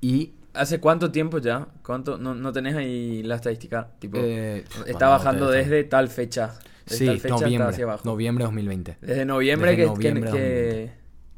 [0.00, 1.66] Y ¿Hace cuánto tiempo ya?
[1.82, 2.18] ¿Cuánto?
[2.18, 3.88] No, no tenés ahí la estadística.
[3.98, 6.54] Tipo, eh, está bueno, bajando te- desde tal fecha.
[6.84, 8.02] Desde Sí, tal fecha noviembre, hacia abajo.
[8.04, 8.98] noviembre 2020.
[9.00, 10.92] Desde noviembre, Desde que, noviembre que, que,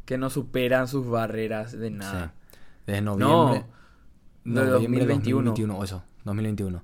[0.05, 2.35] que no superan sus barreras de nada.
[2.51, 2.59] Sí.
[2.87, 3.65] Desde noviembre.
[4.45, 5.51] No, de noviembre 2021.
[5.51, 6.83] 2021, o eso, 2021.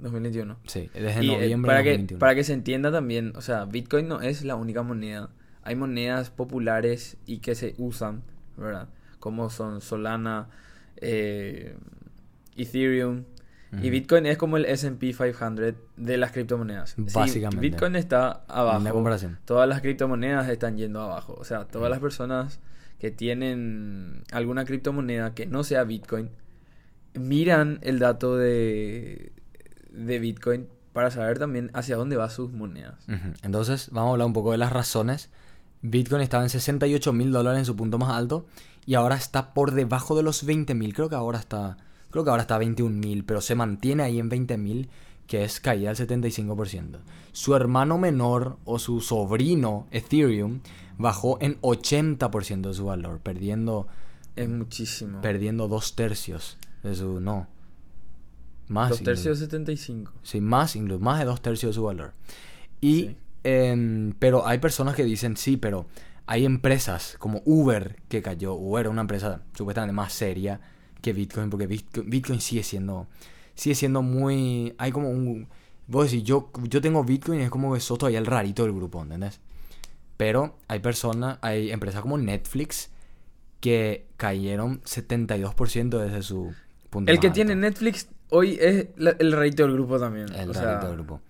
[0.00, 0.58] 2021.
[0.66, 2.18] Sí, desde Y, eh, noviembre para, de que, 2021.
[2.18, 5.30] para que se entienda también, o sea, Bitcoin no es la única moneda.
[5.62, 8.22] Hay monedas populares y que se usan,
[8.56, 8.88] ¿verdad?
[9.18, 10.48] Como son Solana,
[10.96, 11.76] eh,
[12.56, 13.24] Ethereum.
[13.80, 13.90] Y.
[13.90, 16.90] Bitcoin es como el SP 500 de las criptomonedas.
[16.90, 17.60] Si Básicamente.
[17.60, 18.84] Bitcoin está abajo.
[18.90, 19.38] comparación.
[19.44, 21.36] Todas las criptomonedas están yendo abajo.
[21.38, 22.58] O sea, todas las personas
[22.98, 26.30] que tienen alguna criptomoneda que no sea Bitcoin,
[27.14, 29.32] miran el dato de,
[29.92, 33.04] de Bitcoin para saber también hacia dónde va sus monedas.
[33.42, 35.30] Entonces, vamos a hablar un poco de las razones.
[35.82, 38.46] Bitcoin estaba en 68 mil dólares en su punto más alto
[38.86, 40.92] y ahora está por debajo de los 20 mil.
[40.94, 41.76] Creo que ahora está,
[42.10, 44.88] creo que ahora está a 21 mil, pero se mantiene ahí en 20 mil,
[45.26, 46.98] que es caída del 75%.
[47.32, 50.60] Su hermano menor o su sobrino, Ethereum,
[50.98, 53.86] bajó en 80% de su valor, perdiendo,
[54.36, 55.20] Es muchísimo.
[55.22, 57.46] perdiendo dos tercios de su, no,
[58.70, 58.90] más.
[58.90, 60.12] Dos tercios 75.
[60.22, 62.12] Sí, más incluso, más de dos tercios de su valor.
[62.80, 63.16] Y, Sí.
[63.44, 65.86] em, pero hay personas que dicen, sí, pero
[66.26, 68.54] hay empresas como Uber que cayó.
[68.54, 70.60] Uber es una empresa supuestamente más seria
[71.02, 73.06] que Bitcoin, porque Bitcoin, Bitcoin sigue siendo,
[73.54, 75.48] sigue siendo muy, hay como un,
[75.86, 78.72] vos decís, yo, yo tengo Bitcoin y es como que sos todavía el rarito del
[78.72, 79.40] grupo, ¿entendés?
[80.16, 82.90] Pero hay personas, hay empresas como Netflix
[83.60, 86.52] que cayeron 72% desde su
[86.90, 87.34] punto El más que alto.
[87.34, 90.26] tiene Netflix hoy es la- el rarito del grupo también.
[90.34, 91.20] El o rarito sea, del grupo.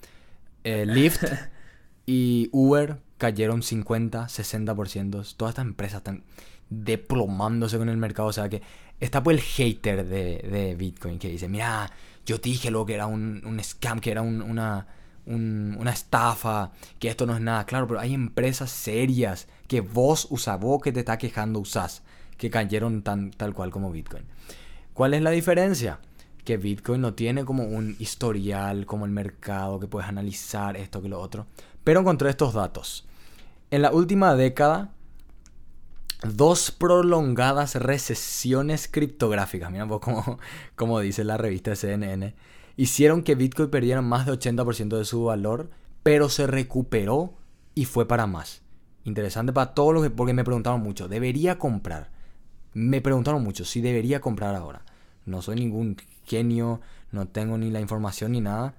[0.64, 1.22] Eh, Lyft
[2.06, 5.34] y Uber cayeron 50, 60%.
[5.36, 6.22] Todas estas empresas están
[6.70, 8.28] deplomándose con el mercado.
[8.28, 8.62] O sea que
[9.00, 11.90] está por el hater de, de Bitcoin que dice, mira,
[12.26, 14.86] yo te dije lo que era un, un scam, que era un- una,
[15.26, 17.64] un- una estafa, que esto no es nada.
[17.66, 22.02] Claro, pero hay empresas serias que vos usás, vos que te está quejando usás,
[22.36, 24.24] que cayeron tan, tal cual como Bitcoin.
[24.94, 25.98] ¿Cuál es la diferencia?
[26.50, 31.08] Que Bitcoin no tiene como un historial, como el mercado, que puedes analizar esto que
[31.08, 31.46] lo otro.
[31.84, 33.06] Pero encontré estos datos.
[33.70, 34.92] En la última década,
[36.24, 40.40] dos prolongadas recesiones criptográficas, mira vos como,
[40.74, 42.34] como dice la revista CNN,
[42.76, 45.70] hicieron que Bitcoin perdiera más de 80% de su valor,
[46.02, 47.34] pero se recuperó
[47.76, 48.62] y fue para más.
[49.04, 52.10] Interesante para todos los que, porque me preguntaron mucho, ¿debería comprar?
[52.74, 54.84] Me preguntaron mucho si debería comprar ahora.
[55.26, 55.96] No soy ningún
[56.30, 58.74] genio, no tengo ni la información ni nada.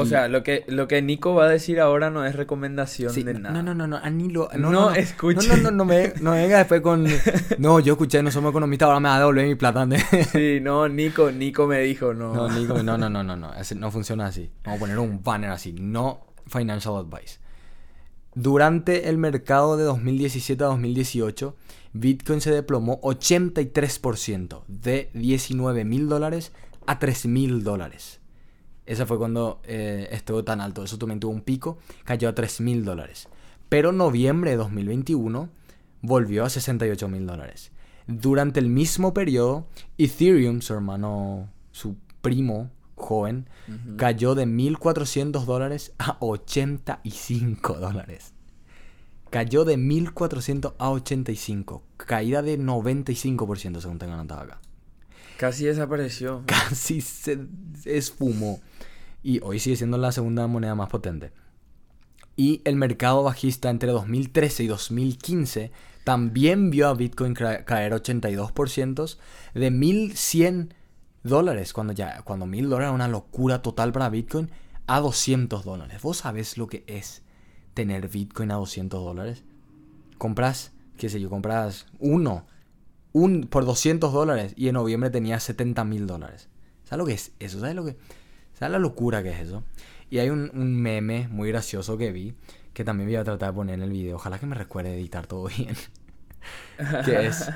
[0.00, 3.24] O sea, lo que, lo que Nico va a decir ahora no es recomendación Sí,
[3.24, 3.62] de no, nada.
[3.64, 5.48] no, no, no, a ni lo- No no, no, escuche.
[5.48, 7.04] No, no, no, no me, no venga después con.
[7.58, 9.88] No, yo escuché, no somos economistas, ahora me va a devolver mi plata.
[10.30, 12.32] Sí, no, Nico, Nico me dijo, no.
[12.32, 14.48] No, Nico, no, no, no, no, no, no funciona así.
[14.64, 17.40] Vamos a poner un banner así, no financial advice.
[18.36, 21.56] Durante el mercado de 2017 a 2018,
[21.92, 26.52] Bitcoin se desplomó 83% de 19 mil dólares
[26.88, 28.20] a 3 mil dólares.
[28.86, 30.82] Ese fue cuando eh, estuvo tan alto.
[30.82, 33.28] Eso también tuvo un pico, cayó a 3 mil dólares.
[33.68, 35.50] Pero noviembre de 2021
[36.00, 37.72] volvió a 68 mil dólares.
[38.06, 39.66] Durante el mismo periodo,
[39.98, 43.96] Ethereum, su hermano, su primo joven, Ujú.
[43.98, 48.32] cayó de 1.400 dólares a 85 dólares.
[49.28, 51.82] Cayó de 1.400 a 85.
[51.98, 54.60] Caída de 95% según tengo anotado acá.
[55.38, 56.42] Casi desapareció.
[56.46, 57.46] Casi se
[57.84, 58.60] esfumó.
[59.22, 61.32] Y hoy sigue siendo la segunda moneda más potente.
[62.36, 65.70] Y el mercado bajista entre 2013 y 2015
[66.04, 69.16] también vio a Bitcoin caer 82%
[69.54, 70.74] de 1100
[71.22, 74.50] dólares, cuando ya cuando 1000 dólares era una locura total para Bitcoin,
[74.86, 76.00] a 200 dólares.
[76.02, 77.22] ¿Vos sabés lo que es
[77.74, 79.44] tener Bitcoin a 200 dólares?
[80.16, 82.46] Compras, qué sé yo, compras uno
[83.18, 86.48] un, por 200 dólares y en noviembre tenía 70 mil dólares.
[86.84, 87.60] ¿Sabes lo que es eso?
[87.60, 87.96] ¿Sabes lo que
[88.58, 89.62] ¿Sabes la locura que es eso?
[90.10, 92.34] Y hay un, un meme muy gracioso que vi
[92.72, 94.16] que también voy a tratar de poner en el video.
[94.16, 95.76] Ojalá que me recuerde editar todo bien.
[97.04, 97.50] que es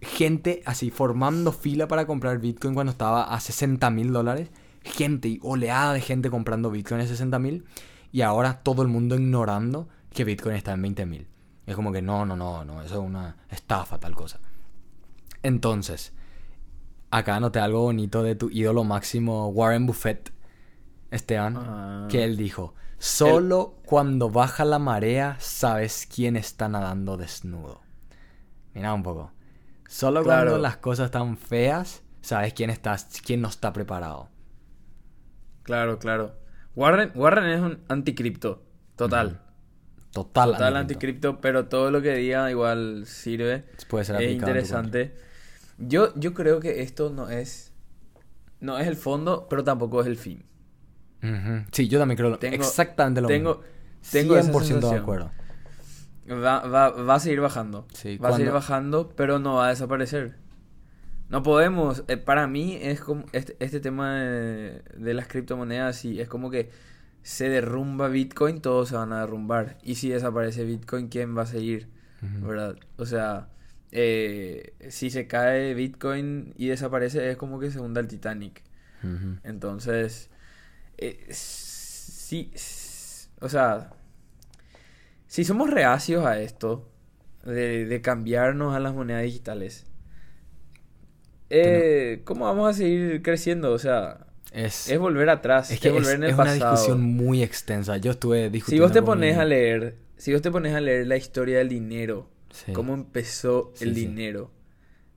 [0.00, 4.50] gente así formando fila para comprar Bitcoin cuando estaba a 60 mil dólares.
[4.82, 7.64] Gente y oleada de gente comprando Bitcoin a 60 mil.
[8.12, 11.28] Y ahora todo el mundo ignorando que Bitcoin está en 20 mil.
[11.66, 14.38] Es como que no, no, no, no, eso es una estafa, tal cosa.
[15.46, 16.12] Entonces,
[17.12, 20.32] acá noté algo bonito de tu ídolo máximo, Warren Buffett,
[21.12, 22.08] Esteban, Ah.
[22.10, 27.80] que él dijo, solo cuando baja la marea sabes quién está nadando desnudo.
[28.74, 29.30] Mira un poco.
[29.88, 30.50] Solo Claro.
[30.50, 34.28] cuando las cosas están feas, sabes quién, está, quién no está preparado.
[35.62, 36.34] Claro, claro.
[36.74, 38.64] Warren, Warren es un anticripto.
[38.96, 39.40] Total.
[40.10, 40.50] Total.
[40.52, 41.28] Total anticripto.
[41.28, 43.64] anticripto, pero todo lo que diga igual sirve.
[43.88, 45.14] Puede ser es interesante.
[45.78, 47.72] Yo, yo creo que esto no es.
[48.60, 50.44] No es el fondo, pero tampoco es el fin.
[51.72, 53.64] Sí, yo también creo lo- Tengo- exactamente lo tengo, mismo.
[54.12, 55.30] tengo esa 100% de acuerdo.
[56.30, 57.86] Va, va, va a seguir bajando.
[57.92, 60.36] Sí, va a seguir bajando, pero no va a desaparecer.
[61.28, 62.04] No podemos.
[62.08, 66.50] eh, para mí es como este, este tema de, de las criptomonedas y es como
[66.50, 66.70] que
[67.22, 69.78] se derrumba Bitcoin, todos se van a derrumbar.
[69.82, 71.88] Y si desaparece Bitcoin, ¿quién va a seguir?
[72.22, 72.76] ¿Verdad?
[72.96, 73.48] O sea,
[73.98, 78.62] eh, si se cae Bitcoin y desaparece, es como que se hunda el Titanic.
[79.44, 80.28] Entonces,
[80.98, 82.50] eh, sí,
[83.40, 83.90] o sea,
[85.28, 86.90] si somos reacios a esto,
[87.44, 89.86] de, de cambiarnos a las monedas digitales,
[91.50, 93.72] eh, ¿cómo vamos a seguir creciendo?
[93.72, 97.00] O sea, Es, es volver atrás, es que es, volver en el es una discusión
[97.02, 97.96] muy extensa.
[97.98, 101.06] Yo estuve Si discutiendo vos te pones a leer, si vos te pones a leer
[101.06, 102.28] la historia del dinero,
[102.64, 102.72] Sí.
[102.72, 104.50] cómo empezó Sí, el dinero,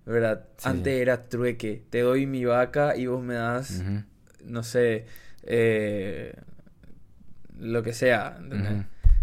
[0.06, 0.48] ¿verdad?
[0.64, 3.82] Antes era trueque, te doy mi vaca y vos me das
[4.44, 5.06] no sé,
[5.44, 6.34] eh,
[7.58, 8.40] lo que sea.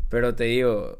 [0.08, 0.98] Pero te digo,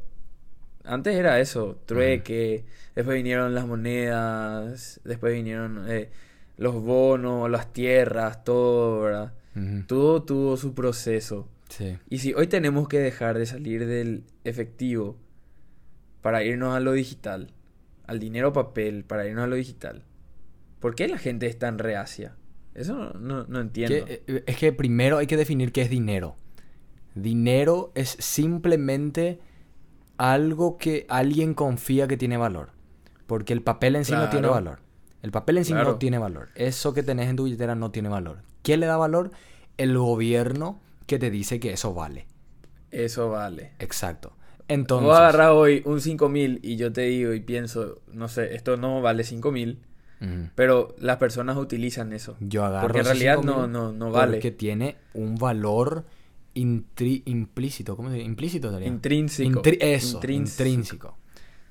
[0.83, 6.09] antes era eso, trueque, después vinieron las monedas, después vinieron eh,
[6.57, 9.33] los bonos, las tierras, todo, ¿verdad?
[9.87, 11.47] Todo tuvo su proceso.
[11.69, 11.97] Sí.
[12.09, 15.17] Y si hoy tenemos que dejar de salir del efectivo
[16.21, 17.51] para irnos a lo digital,
[18.05, 20.03] al dinero papel, para irnos a lo digital,
[20.79, 22.35] ¿por qué la gente es tan reacia?
[22.73, 24.05] Eso no, no, no entiendo.
[24.05, 26.35] Que, eh, es que primero hay que definir qué es dinero.
[27.15, 29.39] Dinero es simplemente
[30.17, 32.69] algo que alguien confía que tiene valor.
[33.25, 34.79] Porque el papel en sí no tiene valor.
[35.23, 35.93] El papel en sí Claro.
[35.93, 36.49] no tiene valor.
[36.55, 38.43] Eso que tenés en tu billetera no tiene valor.
[38.61, 39.31] ¿Quién le da valor?
[39.77, 42.27] El gobierno que te dice que eso vale.
[42.91, 43.71] Eso vale.
[43.79, 44.36] Exacto.
[44.67, 48.75] Entonces, Vos agarrás hoy un 5000 y yo te digo y pienso, no sé, esto
[48.77, 49.79] no vale 5000,
[50.21, 50.49] Ujú.
[50.55, 52.35] pero las personas utilizan eso.
[52.39, 54.33] yo agarro Porque en realidad 5.000 no, no, no vale.
[54.37, 56.05] Porque tiene un valor
[56.53, 57.95] implícito.
[57.95, 58.25] ¿Cómo se dice?
[58.27, 58.87] Implícito sería.
[58.87, 59.61] Intrínseco.
[59.63, 60.67] Eso, Intrínseco.
[60.69, 61.17] intrínseco.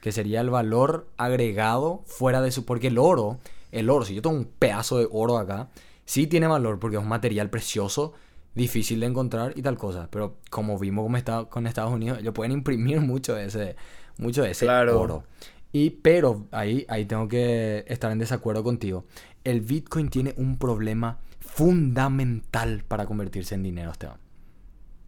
[0.01, 2.65] Que sería el valor agregado fuera de su...
[2.65, 3.39] Porque el oro,
[3.73, 5.69] el oro, si yo tengo un pedazo de oro acá,
[6.05, 8.13] sí tiene valor porque es un material precioso,
[8.57, 10.09] difícil de encontrar y tal cosa.
[10.11, 13.77] Pero como vimos como está con Estados Unidos, ellos pueden imprimir mucho de ese,
[14.19, 15.01] mucho de ese Claro.
[15.01, 15.25] oro.
[15.73, 19.05] Y, pero ahí, ahí tengo que estar en desacuerdo contigo.
[19.45, 24.19] El Bitcoin tiene un problema fundamental para convertirse en dinero, Esteban.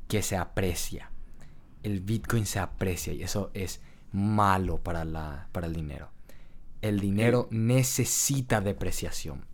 [0.09, 1.11] Que se aprecia.
[1.83, 3.81] El Bitcoin se aprecia y eso es
[4.13, 6.11] malo para, la, para el dinero.
[6.83, 9.45] El dinero necesita depreciación.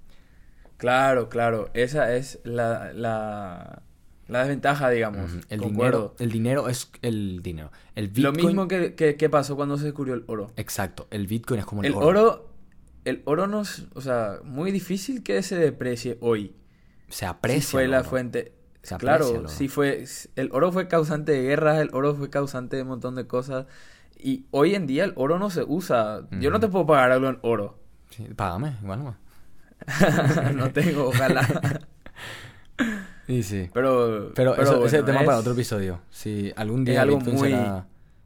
[0.76, 1.70] Claro, claro.
[1.74, 3.82] Esa es la, la,
[4.28, 5.30] la desventaja, digamos.
[5.48, 7.70] El dinero, el dinero es el dinero.
[7.94, 10.52] El Lo mismo que, que, pasó cuando se descubrió el oro.
[10.56, 11.06] Exacto.
[11.10, 12.50] El Bitcoin es como el, el oro.
[13.04, 16.54] El oro no es, o sea, muy difícil que se deprecie hoy.
[17.08, 17.60] Se aprecia.
[17.60, 18.54] Si fue la fuente.
[18.98, 20.04] claro, si fue.
[20.36, 23.66] El oro fue causante de guerras, el oro fue causante de un montón de cosas.
[24.18, 26.26] Y hoy en día el oro no se usa.
[26.40, 27.78] Yo no te puedo pagar algo en oro.
[28.08, 29.23] Sí, págame, igual no.
[30.54, 31.46] no tengo, ojalá.
[33.28, 33.70] y sí.
[33.72, 36.00] Pero, pero, eso, ese tema para otro episodio.
[36.10, 37.52] Si algún día es algo muy,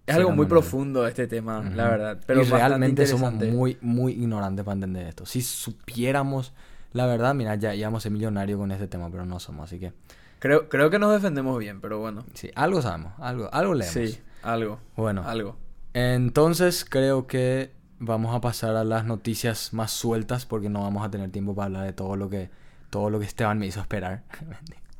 [0.07, 2.19] es algo muy profundo este tema, la verdad.
[2.27, 5.27] Pero y realmente somos muy, muy ignorantes para entender esto.
[5.27, 6.53] Si supiéramos
[6.93, 9.79] la verdad, mira, ya íbamos a ser millonarios con este tema, pero no somos, así
[9.79, 9.93] que...
[10.39, 12.25] Creo, creo que nos defendemos bien, pero bueno.
[12.35, 13.93] Sí, algo sabemos, algo, algo leemos.
[13.93, 14.79] Sí, algo.
[14.97, 15.25] Bueno.
[15.27, 15.57] Algo.
[15.95, 21.11] Entonces creo que vamos a pasar a las noticias más sueltas porque no vamos a
[21.11, 22.51] tener tiempo para hablar de todo lo que,
[22.91, 24.23] todo lo que Esteban me hizo esperar.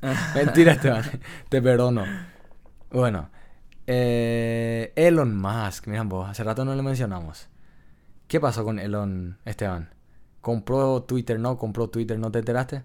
[0.35, 1.05] Mentira, Esteban.
[1.49, 2.05] Te perdono.
[2.91, 3.31] Bueno.
[3.87, 7.49] Eh, Elon Musk, mira vos, hace rato no le mencionamos.
[8.27, 9.89] ¿Qué pasó con Elon, Esteban?
[10.49, 11.59] compró Twitter, ¿no?
[11.59, 12.83] Compró Twitter, ¿no te enteraste?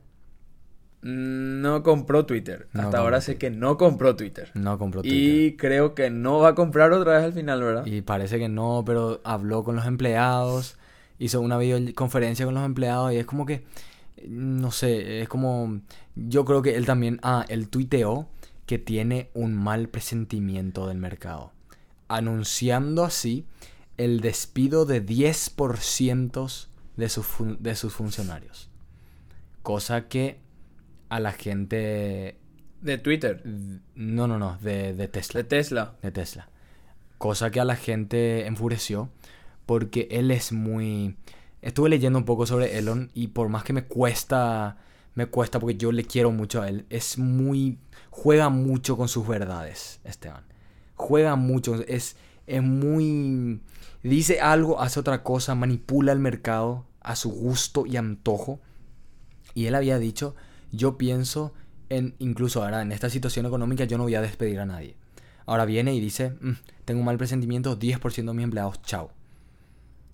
[1.04, 2.70] No compró Twitter.
[2.74, 4.51] Hasta ahora sé que no compró Twitter.
[4.54, 5.20] No compró Twitter.
[5.20, 7.86] Y creo que no va a comprar otra vez al final, ¿verdad?
[7.86, 10.78] Y parece que no, pero habló con los empleados,
[11.20, 13.66] hizo una videoconferencia con los empleados y es como que,
[14.28, 15.82] no sé, es como,
[16.16, 18.30] yo creo que él también, ah, él tuiteó
[18.66, 21.51] que tiene un mal presentimiento del mercado,
[22.08, 23.45] anunciando así
[23.97, 28.70] el despido de 10% de, de sus funcionarios.
[29.64, 30.43] Cosa que
[31.16, 32.38] a la gente...
[32.82, 33.41] De Twitter.
[33.95, 35.39] No, no, no, de, de Tesla.
[35.39, 35.95] De Tesla.
[36.01, 36.49] De Tesla.
[37.18, 39.09] Cosa que a la gente enfureció
[39.66, 41.16] porque él es muy...
[41.61, 44.78] Estuve leyendo un poco sobre Elon y por más que me cuesta,
[45.16, 47.80] me cuesta porque yo le quiero mucho a él, es muy...
[48.09, 50.43] Juega mucho con sus verdades, Esteban.
[50.95, 53.61] Juega mucho, es, es muy
[54.03, 58.59] dice algo, hace otra cosa, manipula el mercado a su gusto y antojo.
[59.55, 60.36] Y él había dicho,
[60.74, 61.54] yo pienso
[61.88, 64.98] en, incluso ahora en esta situación económica, yo no voy a despedir a nadie.
[65.46, 66.52] Ahora viene y dice, mm,
[66.84, 69.12] tengo un mal presentimiento, 10% de mis empleados, chao.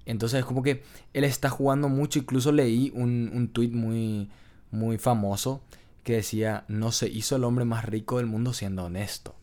[0.06, 0.84] Entonces es como que
[1.14, 4.30] él está jugando mucho, incluso leí un, un tweet muy,
[4.70, 5.64] muy famoso
[6.04, 9.36] que decía, no se hizo el hombre más rico del mundo siendo honesto.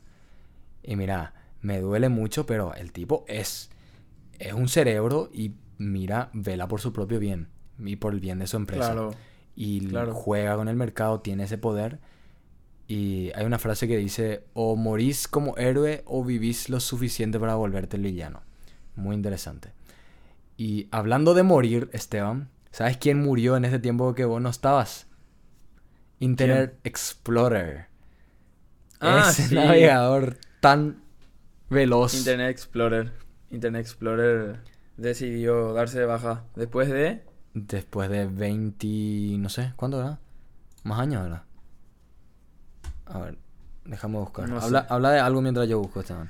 [0.83, 3.71] Y mira, me duele mucho, pero el tipo es
[4.39, 7.49] es un cerebro y mira, vela por su propio bien
[7.79, 8.93] y por el bien de su empresa.
[8.93, 9.15] Claro.
[9.57, 11.99] Y juega con el mercado, tiene ese poder.
[12.87, 17.57] Y hay una frase que dice, o morís como héroe o vivís lo suficiente para
[17.57, 18.43] volverte el villano.
[18.95, 19.73] Muy interesante.
[20.57, 25.07] Y hablando de morir, Esteban, ¿sabes quién murió en ese tiempo que vos no estabas?
[26.21, 27.87] Internet Explorer.
[29.01, 31.03] Ah, ese navegador tan
[31.69, 32.15] veloz.
[32.15, 33.13] Internet Explorer.
[33.51, 34.61] Internet Explorer
[34.97, 37.23] decidió darse de baja después de...
[37.57, 39.39] Después de 20...
[39.39, 40.19] no sé, ¿cuánto era?
[40.85, 41.45] Más años, ¿verdad?
[43.07, 43.39] A ver,
[43.87, 44.47] déjame buscar.
[44.91, 46.29] habla, de algo mientras yo busco, Esteban.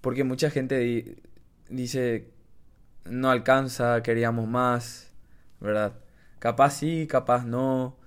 [0.00, 1.16] Porque mucha gente
[1.68, 2.30] dice,
[3.04, 5.12] no alcanza, queríamos más,
[5.60, 5.92] ¿verdad?
[6.38, 7.98] Capaz sí, capaz no.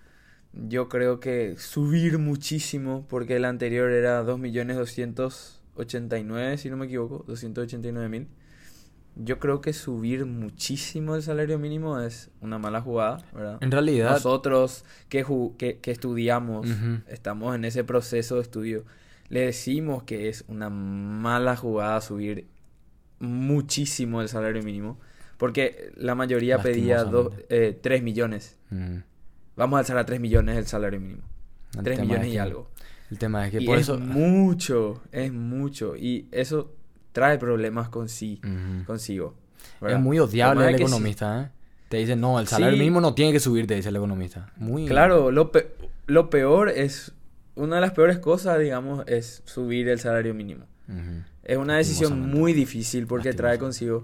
[0.54, 7.24] Yo creo que subir muchísimo, porque el anterior era 2.200.000 89, si no me equivoco,
[7.28, 8.28] 289 mil.
[9.16, 13.58] Yo creo que subir muchísimo el salario mínimo es una mala jugada, ¿verdad?
[13.62, 14.12] En realidad.
[14.12, 15.24] Nosotros que,
[15.58, 16.68] que, estudiamos,
[17.08, 18.84] estamos en ese proceso de estudio,
[19.30, 22.48] le decimos que es una mala jugada subir
[23.20, 25.00] muchísimo el salario mínimo.
[25.38, 28.58] Porque la mayoría pedía dos, 3 eh, millones.
[29.56, 31.24] Vamos a alzar a 3 millones el salario mínimo.
[31.84, 32.70] 3 millones y algo.
[33.12, 34.00] El tema es que por es eso...
[34.00, 35.96] mucho, es mucho.
[35.96, 36.74] Y eso
[37.16, 38.42] trae problemas con sí,
[38.86, 39.36] consigo.
[39.88, 41.50] Es muy odiable el sí- economista, ¿eh?
[41.88, 42.80] Te dice, no, el salario Sí.
[42.80, 44.52] mínimo no tiene que subir, te dice el economista.
[44.58, 44.86] Muy...
[44.86, 45.72] Claro, lo, pe-
[46.08, 47.14] lo peor es,
[47.56, 50.66] una de las peores cosas, digamos, es subir el salario mínimo.
[51.44, 54.04] Es una decisión muy difícil porque trae consigo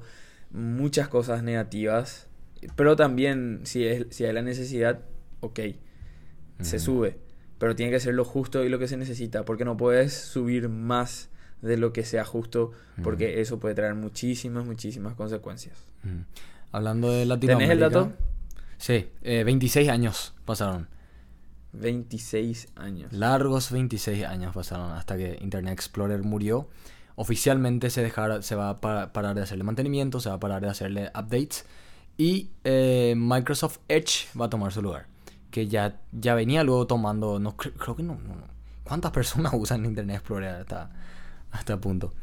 [0.51, 2.27] muchas cosas negativas,
[2.75, 5.01] pero también si, es, si hay la necesidad,
[5.41, 5.59] ok,
[6.61, 7.17] se sube,
[7.57, 10.69] pero tiene que ser lo justo y lo que se necesita, porque no puedes subir
[10.69, 11.29] más
[11.61, 12.71] de lo que sea justo,
[13.03, 15.77] porque eso puede traer muchísimas, muchísimas consecuencias.
[16.03, 16.23] Ujú.
[16.71, 17.73] Hablando de Latinoamérica...
[17.73, 18.13] ¿Tenés el dato?
[18.77, 20.87] Sí, eh, 26 años pasaron.
[21.73, 23.13] 26 años.
[23.13, 26.67] Largos 26 años pasaron hasta que Internet Explorer murió.
[27.15, 30.61] Oficialmente se, dejara- se va a pa- parar de hacerle mantenimiento, se va a parar
[30.61, 31.65] de hacerle updates.
[32.17, 35.05] Y eh, Microsoft Edge va a tomar su lugar.
[35.49, 37.39] Que ya, ya venía luego tomando.
[37.39, 38.47] No, cre- creo que no, no, no.
[38.83, 40.91] ¿Cuántas personas usan Internet Explorer hasta,
[41.51, 42.13] hasta punto?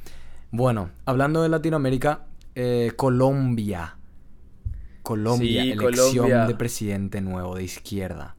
[0.51, 3.97] Bueno, hablando de Latinoamérica, eh, Colombia.
[5.03, 6.47] Colombia, Sí, elección Colombia.
[6.47, 8.37] de presidente nuevo de izquierda.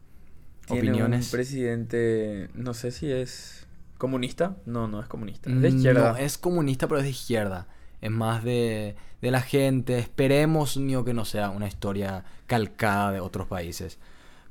[0.67, 1.25] Tiene Opiniones.
[1.27, 3.67] un presidente, no sé si es
[3.97, 4.57] comunista.
[4.65, 5.49] No, no es comunista.
[5.49, 6.11] Es de izquierda.
[6.11, 7.67] Mm, No, es comunista, pero es de izquierda.
[8.01, 9.97] Es más de, de la gente.
[9.97, 13.97] Esperemos, mío, que no sea una historia calcada de otros países.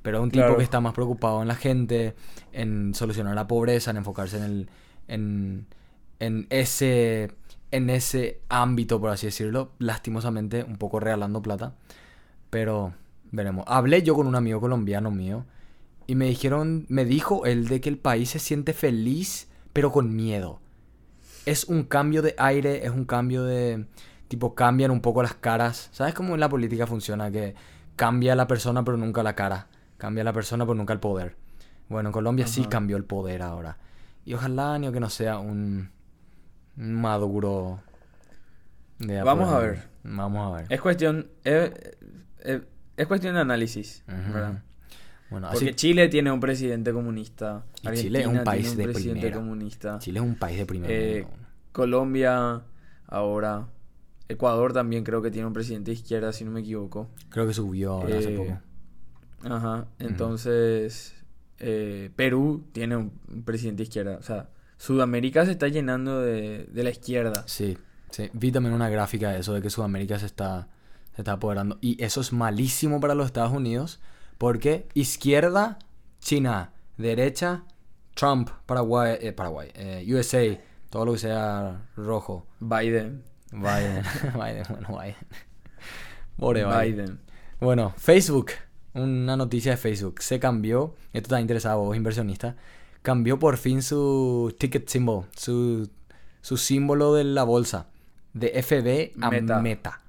[0.03, 0.57] Pero un tipo Claro.
[0.59, 2.15] que está más preocupado en la gente,
[2.53, 4.71] en solucionar la pobreza, en enfocarse en el.
[5.07, 5.67] en,
[6.21, 7.33] en ese.
[7.71, 9.73] en ese ámbito, por así decirlo.
[9.79, 11.75] Lastimosamente, un poco regalando plata.
[12.51, 12.95] Pero
[13.31, 13.65] veremos.
[13.67, 15.45] Hablé yo con un amigo colombiano mío.
[16.07, 20.17] Y me dijeron, me dijo él de que el país se siente feliz, pero con
[20.17, 20.61] miedo.
[21.45, 23.87] Es un cambio de aire, es un cambio de...
[24.29, 25.91] Tipo, cambian un poco las caras.
[25.93, 27.31] ¿Sabes cómo en la política funciona?
[27.31, 27.55] Que
[27.97, 29.69] cambia la persona, pero nunca la cara.
[29.99, 31.37] Cambia la persona, pero nunca el poder.
[31.89, 33.77] Bueno, en Colombia sí cambió el poder ahora.
[34.25, 35.91] Y ojalá, ni que no sea un
[36.79, 37.81] maduro.
[38.99, 39.83] de Vamos a ver.
[40.05, 40.67] Vamos a ver.
[40.73, 41.29] Es cuestión.
[41.45, 41.71] Es,
[42.43, 42.63] es-
[42.97, 44.03] es cuestión de análisis.
[44.07, 44.63] ¿verdad?
[45.31, 47.65] Bueno, Porque así Chile tiene un presidente comunista.
[47.83, 49.37] Y Chile es un país un de presidente primera.
[49.37, 49.99] comunista.
[49.99, 51.37] Chile es un país de primer Eh, mundo.
[51.73, 52.63] Colombia,
[53.07, 53.69] ahora.
[54.31, 57.09] Ecuador también creo que tiene un presidente de izquierda, si no me equivoco.
[57.31, 58.59] Creo que subió ahora hace eh, poco.
[59.55, 59.87] Ajá.
[60.01, 61.15] Entonces,
[61.61, 64.17] eh, Perú tiene un, un presidente de izquierda.
[64.19, 64.49] O sea,
[64.79, 67.45] Sudamérica se está llenando de, de la izquierda.
[67.47, 67.77] Sí,
[68.11, 68.31] sí.
[68.33, 70.69] Vi también una gráfica de eso, de que Sudamérica se está,
[71.15, 71.79] se está apoderando.
[71.81, 74.01] Y eso es malísimo para los Estados Unidos,
[74.39, 75.79] porque izquierda,
[76.21, 77.65] China, derecha,
[78.15, 80.59] Trump, Paraguay, eh, Paraguay, eh, USA,
[80.91, 82.47] todo lo que sea rojo.
[82.61, 83.25] Biden.
[83.53, 84.03] Biden,
[84.35, 85.17] Biden, bueno, Biden.
[86.37, 86.81] Pobre Biden.
[86.81, 87.21] Biden.
[87.61, 88.53] Bueno, Facebook.
[88.95, 90.23] Una noticia de Facebook.
[90.23, 90.95] Se cambió.
[91.13, 92.57] Esto está interesado, vos inversionista.
[93.03, 95.27] Cambió por fin su ticket symbol.
[95.37, 95.91] Su,
[96.41, 97.87] su símbolo de la bolsa.
[98.33, 99.61] De FB a Meta.
[99.61, 100.01] Meta.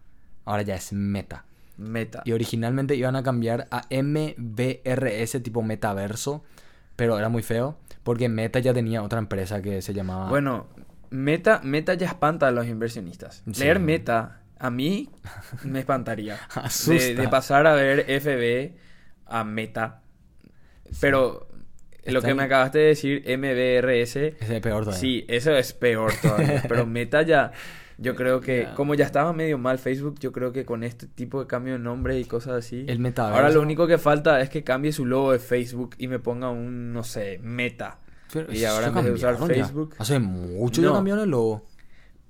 [0.45, 1.45] Ahora ya es Meta.
[1.77, 2.21] Meta.
[2.25, 6.43] Y originalmente iban a cambiar a MBRS tipo metaverso.
[6.95, 7.77] Pero era muy feo.
[8.03, 10.29] Porque Meta ya tenía otra empresa que se llamaba.
[10.29, 10.67] Bueno,
[11.09, 13.43] Meta, Meta ya espanta a los inversionistas.
[13.51, 13.61] Sí.
[13.61, 15.09] Leer Meta, a mí
[15.63, 16.33] me espantaría.
[16.55, 17.21] de, Asusta.
[17.21, 18.75] de pasar a ver FB
[19.25, 20.01] a Meta.
[20.99, 21.48] Pero
[22.05, 24.99] lo que me acabaste de decir, MBRS, Ese es peor todavía.
[24.99, 26.63] sí, eso es peor todavía.
[26.67, 27.51] Pero Meta ya,
[27.97, 28.75] yo creo que, Ya.
[28.75, 31.79] como ya estaba medio mal Facebook, yo creo que con este tipo de cambio de
[31.79, 32.85] nombre y cosas así.
[32.87, 33.35] El metaverso.
[33.37, 36.49] Ahora lo único que falta es que cambie su logo de Facebook y me ponga
[36.49, 37.99] un, no sé, Meta.
[38.31, 39.45] Pero y ahora en ya vez de usar ya.
[39.47, 39.95] Facebook.
[39.97, 40.93] Hace mucho ya No.
[40.95, 41.65] cambiaron el logo.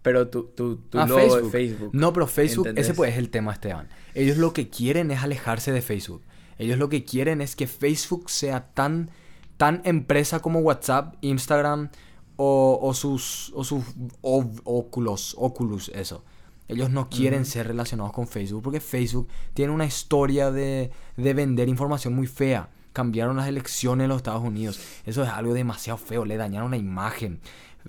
[0.01, 1.89] Pero tu, tu, tu Ah, logo de Facebook.
[1.93, 2.85] No, pero Facebook, ¿entendés?
[2.87, 3.89] ese pues es el tema, Esteban.
[4.15, 6.23] Ellos lo que quieren es alejarse de Facebook.
[6.57, 9.11] Ellos lo que quieren es que Facebook sea tan,
[9.59, 11.89] tan empresa como WhatsApp, Instagram
[12.37, 13.83] o, o sus, o sus
[14.21, 16.23] o- Oculus, Oculus, eso.
[16.69, 21.67] Ellos no quieren ser relacionados con Facebook porque Facebook tiene una historia de, de vender
[21.67, 22.69] información muy fea.
[22.93, 24.79] Cambiaron las elecciones en los Estados Unidos.
[25.05, 26.23] Eso es algo demasiado feo.
[26.23, 27.41] Le dañaron la imagen.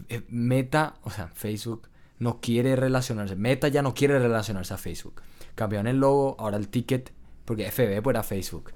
[0.08, 3.36] Eh, Meta, o sea, Facebook no quiere relacionarse.
[3.36, 5.22] Meta ya no quiere relacionarse a Facebook.
[5.54, 7.12] Cambiaron el logo, ahora el ticket,
[7.44, 8.72] porque FB pues era Facebook.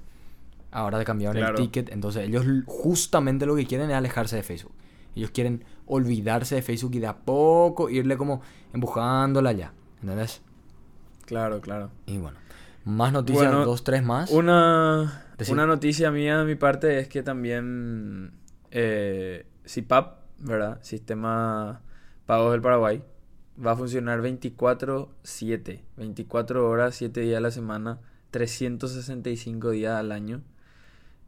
[0.75, 1.57] Ahora cambiaron Claro.
[1.57, 1.89] el ticket.
[1.91, 4.73] Entonces ellos justamente lo que quieren es alejarse de Facebook.
[5.15, 8.41] Ellos quieren olvidarse de Facebook y de a poco irle como
[8.73, 9.71] empujándola ya.
[10.01, 10.41] ¿Entendés?
[11.25, 11.91] Claro, claro.
[12.05, 12.37] Y bueno,
[12.83, 14.29] más noticias, Bueno, dos, tres más.
[14.31, 18.33] Una, una noticia mía de mi parte es que también
[18.71, 20.79] eh, CIPAP, ¿verdad?
[20.81, 21.81] Sistema
[22.25, 23.01] Pagos del Paraguay,
[23.65, 25.79] va a funcionar 24-7.
[25.97, 27.99] 24 horas, 7 días a la semana,
[28.31, 30.41] 365 días al año.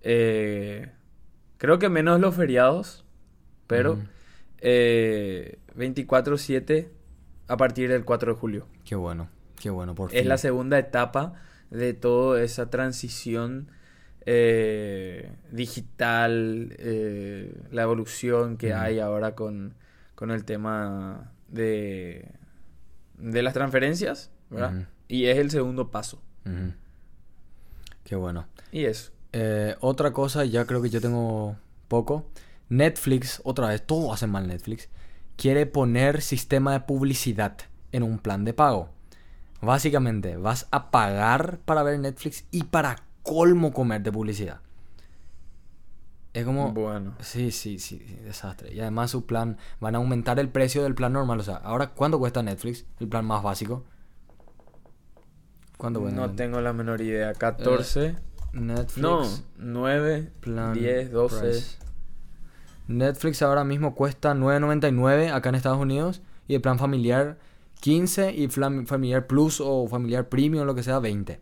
[0.10, 0.90] Eh,
[1.58, 3.04] creo que menos los feriados,
[3.68, 4.02] pero Ujú.
[4.60, 6.90] eh, 24-7
[7.50, 8.68] a partir del 4 de julio.
[8.86, 9.28] Qué bueno,
[9.60, 10.30] qué bueno, por Es fin.
[10.30, 11.34] la segunda etapa
[11.70, 13.70] de toda esa transición
[14.26, 19.74] eh, digital, eh, la evolución que hay ahora con,
[20.16, 22.32] con el tema de,
[23.18, 24.88] de las transferencias, ¿verdad?
[25.10, 26.22] Y es el segundo paso.
[28.06, 28.48] Qué bueno.
[28.72, 29.12] Y eso.
[29.34, 31.56] Eh, otra cosa, ya creo que yo tengo
[31.88, 32.26] poco.
[32.70, 34.90] Netflix, otra vez, todo hace mal Netflix.
[35.36, 37.58] Quiere poner sistema de publicidad
[37.92, 38.90] en un plan de pago.
[39.62, 44.60] Básicamente, vas a pagar para ver Netflix y para colmo comerte publicidad.
[46.34, 46.72] Es como...
[46.72, 47.16] Bueno.
[47.20, 48.72] Sí, sí, sí, sí, desastre.
[48.74, 51.40] Y además su plan, van a aumentar el precio del plan normal.
[51.40, 52.86] O sea, ahora, ¿cuánto cuesta Netflix?
[53.00, 53.84] El plan más básico.
[55.78, 56.20] ¿Cuánto cuesta?
[56.20, 57.34] No tengo la menor idea.
[57.34, 58.16] 14.
[58.66, 58.98] Netflix.
[58.98, 59.24] no,
[59.58, 61.40] 9, Plan 10, 12.
[61.40, 61.78] price.
[62.88, 67.38] Netflix ahora mismo cuesta 9.99 acá en Estados Unidos y el plan familiar
[67.82, 71.40] 15 y plan familiar plus o familiar premium lo que sea 20.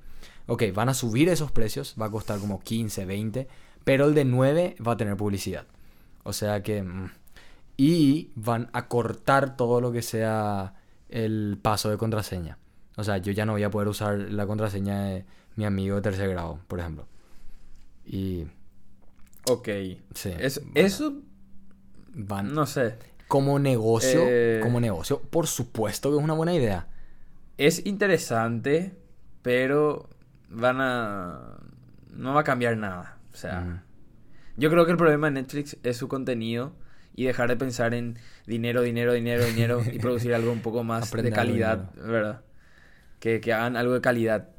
[0.47, 3.47] Ok, van a subir esos precios, va a costar como 15, 20,
[3.84, 5.66] pero el de 9 va a tener publicidad.
[6.24, 6.82] O sea que...
[6.84, 7.11] mm,
[7.78, 10.74] Y van a cortar todo lo que sea
[11.09, 12.57] el paso de contraseña.
[12.97, 16.01] O sea, yo ya no voy a poder usar la contraseña de mi amigo de
[16.01, 17.07] tercer grado, por ejemplo.
[18.05, 18.45] Y
[19.49, 19.69] Ok.
[20.13, 20.33] Sí.
[20.39, 20.73] Eso, Bueno.
[20.87, 21.21] eso
[22.13, 22.95] van no sé.
[23.27, 24.59] como negocio, Eh.
[24.63, 26.87] como negocio, por supuesto que es una buena idea.
[27.57, 28.93] Es interesante,
[29.41, 30.09] pero
[30.49, 31.57] van a...
[32.11, 33.17] No va a cambiar nada.
[33.33, 33.81] O sea, Mm.
[34.57, 36.73] yo creo que el problema de Netflix es su contenido
[37.15, 41.09] y dejar de pensar en dinero, dinero, dinero, dinero y producir algo un poco más
[41.09, 42.41] Aprender de calidad, ¿verdad?
[43.26, 44.49] Que, que hagan algo de calidad.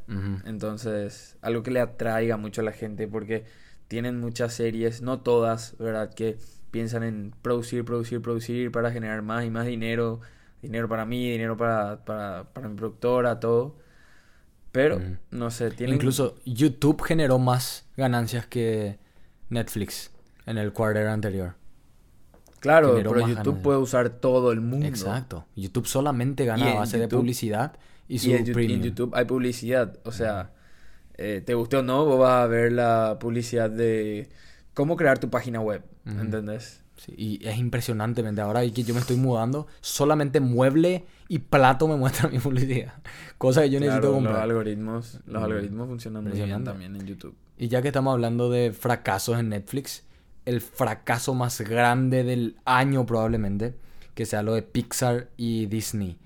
[0.44, 3.44] Entonces, algo que le atraiga mucho a la gente porque
[3.86, 6.12] tienen muchas series, no todas, ¿verdad?
[6.12, 6.36] Que
[6.72, 10.20] piensan en producir, producir, producir para generar más y más dinero,
[10.62, 13.76] dinero para mí, dinero para, para, para mi productora, todo.
[14.72, 15.00] Pero,
[15.30, 15.94] no sé, tienen...
[15.94, 18.98] Incluso YouTube generó más ganancias que
[19.48, 20.10] Netflix
[20.44, 21.54] en el quarter anterior.
[22.58, 23.56] Claro, pero YouTube ganancias.
[23.62, 24.88] puede usar todo el mundo.
[24.88, 25.46] Exacto.
[25.54, 27.78] YouTube solamente gana a base de publicidad
[28.08, 28.82] y su Y en.
[28.82, 29.98] YouTube hay publicidad.
[30.04, 30.52] O sea,
[31.16, 34.28] eh, te guste o no, vos vas a ver la publicidad de
[34.74, 35.82] cómo crear tu página web.
[36.06, 36.20] Ujú.
[36.20, 36.82] ¿Entendés?
[36.96, 38.40] Sí, y es impresionantemente.
[38.40, 42.94] Ahora que yo me estoy mudando, solamente mueble y plato me muestra mi publicidad.
[43.38, 44.42] Cosa que yo necesito Claro, los comprar.
[44.42, 47.34] algoritmos, los algoritmos funcionan muy bien también en YouTube.
[47.58, 50.04] Y ya que estamos hablando de fracasos en Netflix,
[50.46, 53.74] el fracaso más grande del año probablemente,
[54.14, 56.16] que sea lo de Pixar y Disney.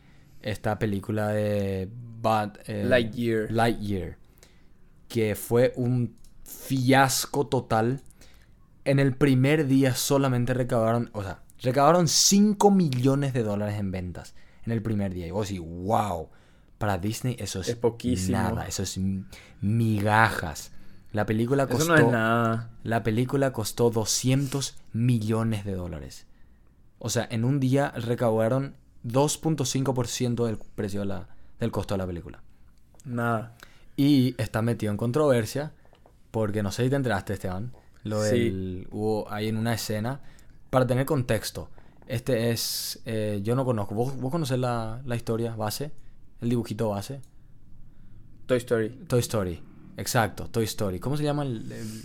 [0.43, 1.89] Esta película de
[2.23, 3.51] Bad, eh, Lightyear.
[3.51, 4.19] Lightyear,
[5.09, 8.01] que fue un fiasco total.
[8.85, 14.35] En el primer día solamente recaudaron, o sea, recaudaron 5 millones de dólares en ventas
[14.65, 15.27] en el primer día.
[15.27, 16.29] Y vos decís, wow,
[16.79, 18.39] para Disney eso es, Es poquísimo.
[18.39, 18.99] nada, eso es
[19.61, 20.73] migajas.
[21.13, 22.71] La película Eso costó, no es nada.
[22.85, 26.27] la película costó 200 millones de dólares.
[26.99, 31.29] O sea, en un día recaudaron 2.5% del precio de la,
[31.59, 32.43] del costo de la película.
[33.05, 33.57] Nada.
[33.97, 35.73] Y está metido en controversia
[36.31, 37.73] porque no sé si te enteraste, Esteban.
[38.05, 38.31] Lo Sí.
[38.31, 38.89] del.
[38.91, 40.21] Hubo ahí en una escena.
[40.71, 41.69] Para tener contexto,
[42.07, 43.01] este es.
[43.05, 43.95] eh, yo no conozco.
[43.95, 45.91] ¿Vos, vos conocés la, la historia base?
[46.41, 47.21] El dibujito base.
[48.47, 48.89] Toy Story.
[49.09, 49.63] Toy Story.
[49.97, 50.99] Exacto, Toy Story.
[51.01, 51.71] ¿Cómo se llama el.
[51.73, 52.05] el,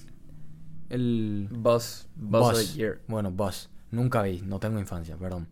[0.89, 2.08] el- Buzz.
[2.16, 3.00] Buzz, Lightyear.
[3.08, 3.70] Bueno, Buzz.
[3.91, 5.48] Nunca vi, no tengo infancia, perdón.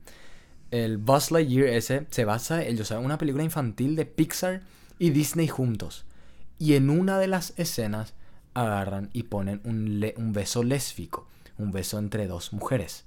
[0.73, 4.61] El Buzz Lightyear ese se basa en, una película infantil de Pixar
[4.97, 6.05] y Disney juntos.
[6.57, 8.15] Y en una de las escenas
[8.55, 11.27] agarran y ponen un, le- un beso lésbico,
[11.59, 13.05] un beso entre dos mujeres.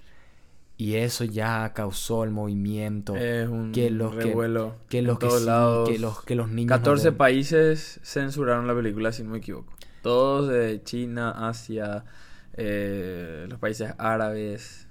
[0.79, 3.17] Y eso ya causó el movimiento.
[3.17, 4.77] Es un que los que- revuelo.
[4.89, 7.17] que en los que, sí, los que los niños no 14 ven.
[7.19, 9.73] países censuraron la película, si no me equivoco.
[10.03, 12.05] Todos de China, Asia,
[12.53, 14.87] eh, los países árabes.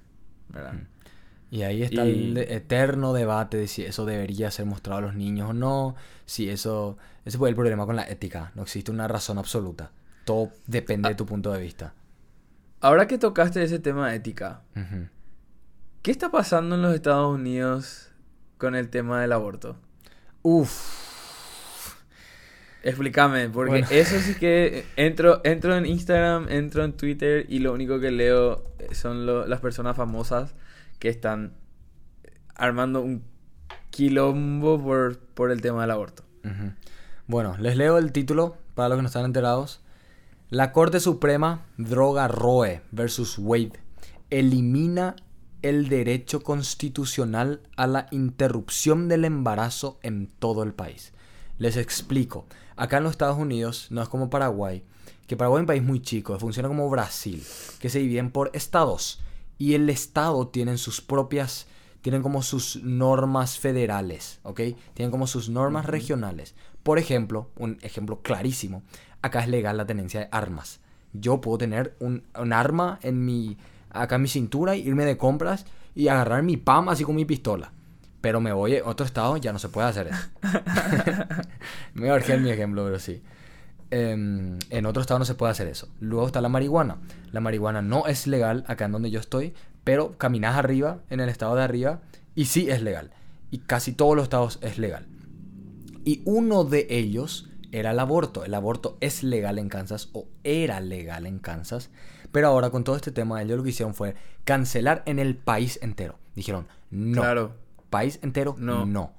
[0.50, 0.74] ¿verdad?
[1.56, 5.16] Y ahí está Y- el eterno debate de si eso debería ser mostrado a los
[5.16, 5.96] niños o no.
[6.26, 6.98] Si eso.
[7.24, 8.52] Ese fue el problema con la ética.
[8.56, 9.92] No existe una razón absoluta.
[10.26, 11.12] Todo depende Ah.
[11.12, 11.94] de tu punto de vista.
[12.82, 14.64] Ahora que tocaste ese tema de ética.
[16.02, 18.10] ¿qué está pasando en los Estados Unidos
[18.58, 19.78] con el tema del aborto?
[20.42, 21.06] Uf.
[22.84, 23.88] Explícame, porque Bueno.
[23.90, 28.64] eso sí que entro, entro en Instagram, entro en Twitter y lo único que leo
[28.92, 30.54] son lo- las personas famosas
[31.00, 31.54] que están
[32.56, 33.24] armando un
[33.90, 36.24] quilombo por, por el tema del aborto.
[37.28, 39.82] Bueno, les leo el título para los que no están enterados.
[40.50, 43.74] La Corte Suprema droga Roe versus Wade
[44.30, 45.16] elimina
[45.62, 51.14] el derecho constitucional a la interrupción del embarazo en todo el país.
[51.58, 52.46] Les explico.
[52.76, 54.84] Acá en los Estados Unidos no es como Paraguay,
[55.26, 57.44] que Paraguay es un país muy chico, funciona como Brasil,
[57.80, 59.22] que se dividen por estados
[59.58, 61.68] y el estado tiene sus propias
[62.06, 64.62] tienen como sus normas federales, ¿ok?
[64.94, 66.54] Tienen como sus normas regionales.
[66.84, 68.84] Por ejemplo, un ejemplo clarísimo,
[69.24, 70.82] acá es legal la tenencia de armas.
[71.14, 72.22] Yo puedo tener un,
[72.54, 73.58] arma en mi,
[73.90, 77.72] acá en mi cintura, irme de compras y agarrar mi PAM así con mi pistola.
[78.22, 80.28] Pero me voy a otro estado, ya no se puede hacer eso.
[81.96, 83.24] me en mi ejemplo, pero sí.
[83.98, 85.88] Em, en otro estado no se puede hacer eso.
[86.02, 86.98] Luego está la marihuana.
[87.32, 89.54] La marihuana no es legal acá en donde yo estoy,
[89.86, 92.02] pero caminas arriba, en el estado de arriba,
[92.36, 93.12] y sí es legal.
[93.52, 95.08] Y casi todos los estados es legal.
[96.04, 98.44] Y uno de ellos era el aborto.
[98.44, 101.90] El aborto es legal en Kansas o era legal en Kansas.
[102.34, 105.80] Pero ahora con todo este tema, ellos lo que hicieron fue cancelar en el país
[105.82, 106.20] entero.
[106.36, 107.22] Dijeron, no.
[107.22, 107.56] Claro.
[107.90, 108.86] País entero, no.
[108.86, 109.14] No,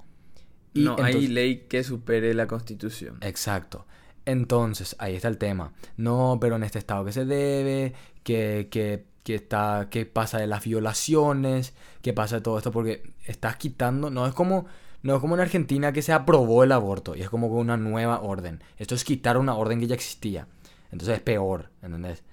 [1.01, 3.17] hay ley que supere la constitución.
[3.21, 3.87] Exacto.
[4.27, 5.71] Entonces, ahí está el tema.
[5.95, 10.47] No, pero en este estado que se debe, que, que qué, está, qué pasa de
[10.47, 14.67] las violaciones, qué pasa de todo esto, porque estás quitando, no es como,
[15.01, 18.21] no es como en Argentina que se aprobó el aborto y es como una nueva
[18.21, 18.61] orden.
[18.77, 20.47] Esto es quitar una orden que ya existía.
[20.91, 22.23] Entonces es peor, ¿entendés?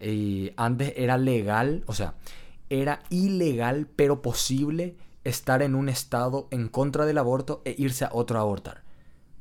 [0.00, 2.14] Y antes era legal, o sea,
[2.70, 8.10] era ilegal pero posible estar en un estado en contra del aborto e irse a
[8.12, 8.83] otro a abortar.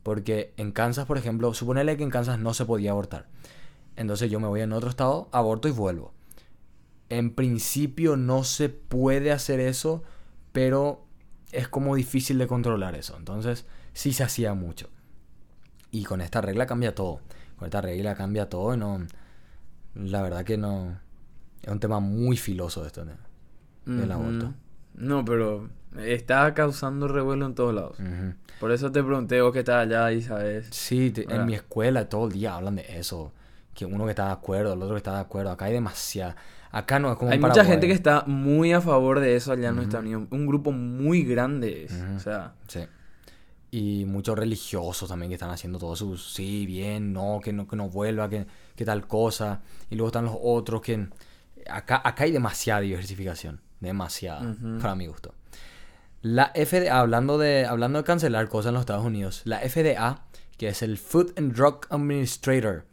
[0.04, 3.28] Porque en Kansas, por ejemplo, suponele que en Kansas no se podía abortar.
[3.96, 6.14] Entonces yo me voy en otro estado, aborto y vuelvo
[7.18, 10.04] en principio no se puede hacer eso,
[10.52, 11.06] pero
[11.52, 13.16] es como difícil de controlar eso.
[13.18, 14.90] Entonces, sí se hacía mucho.
[15.92, 17.20] Y con esta regla cambia todo.
[17.58, 19.06] Con esta regla cambia todo y no.
[19.94, 21.00] La verdad que no.
[21.62, 23.06] Es un tema muy filoso esto
[23.86, 24.56] del aborto.
[24.96, 25.70] No, pero
[26.00, 27.98] está causando revuelo en todos lados.
[28.60, 30.68] Por eso te pregunté vos que estás allá y sabes.
[30.72, 33.32] Sí, en mi escuela todo el día hablan de eso.
[33.74, 35.52] Que uno que está de acuerdo, el otro que está de acuerdo.
[35.52, 36.36] Acá hay demasiada.
[36.72, 39.70] Acá no es como Hay mucha gente que está muy a favor de eso allá
[39.70, 40.28] en Estados Unidos.
[40.32, 41.88] Un grupo muy grande.
[42.16, 42.54] O sea.
[42.68, 42.82] Sí.
[43.72, 47.76] Y muchos religiosos también que están haciendo todo su sí, bien, no, que no, que
[47.76, 49.62] no vuelva, que, que tal cosa.
[49.90, 51.08] Y luego están los otros que.
[51.68, 53.60] Acá, acá hay demasiada diversificación.
[53.80, 55.34] Demasiada, para mi gusto.
[56.24, 60.24] La FDA, hablando de, hablando de cancelar cosas en los Estados Unidos, la FDA,
[60.58, 62.86] que es el Food and Drug Administrator,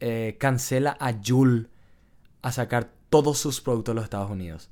[0.00, 1.70] eh, cancela a Juul
[2.42, 4.68] a sacar todos sus productos de los Estados Unidos.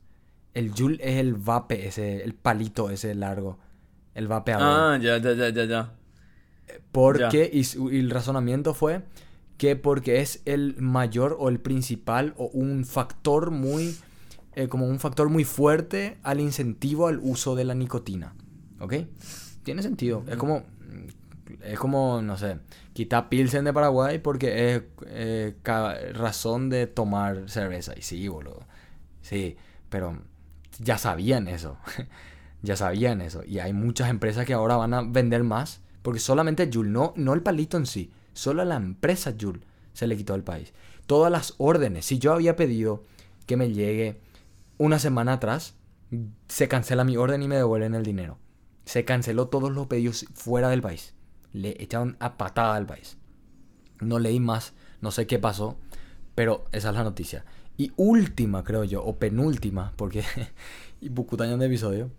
[0.53, 3.59] El Joule es el vape, ese, el palito ese largo.
[4.15, 4.67] El vapeador.
[4.67, 5.93] Ah, ya, ya, ya, ya, ya.
[6.93, 9.03] Porque, y, el razonamiento fue
[9.57, 13.97] que porque es el mayor o el principal o un factor muy,
[14.55, 18.35] eh, como un factor muy fuerte al incentivo al uso de la nicotina.
[18.81, 18.95] ¿Ok?
[19.63, 20.25] Tiene sentido.
[20.29, 20.65] Es como,
[21.63, 22.59] es como, no sé,
[22.93, 25.55] quita Pilsen de Paraguay porque es eh,
[26.13, 27.95] razón de tomar cerveza.
[27.97, 28.67] Y sí, boludo.
[29.23, 29.57] Sí,
[29.89, 30.19] pero
[30.81, 31.79] ya sabían eso.
[32.63, 33.43] ya sabían eso.
[33.45, 37.33] Y hay muchas empresas que ahora van a vender más porque solamente Jules, no, no
[37.33, 39.63] el palito en sí, solo la empresa Jules
[39.95, 40.75] se le quitó al país.
[41.07, 43.05] Todas las órdenes, si yo había pedido
[43.47, 44.21] que me llegue
[44.79, 45.77] una semana atrás,
[46.49, 48.39] se cancela mi orden y me devuelven el dinero.
[48.85, 51.15] Se canceló todos los pedidos fuera del país
[51.55, 53.17] le echaron a patada al país.
[54.01, 55.79] No leí más, no sé qué pasó,
[56.35, 57.45] pero esa es la noticia.
[57.79, 60.23] Y última, creo yo, o penúltima, porque...
[61.01, 62.11] y bucutañón de episodio.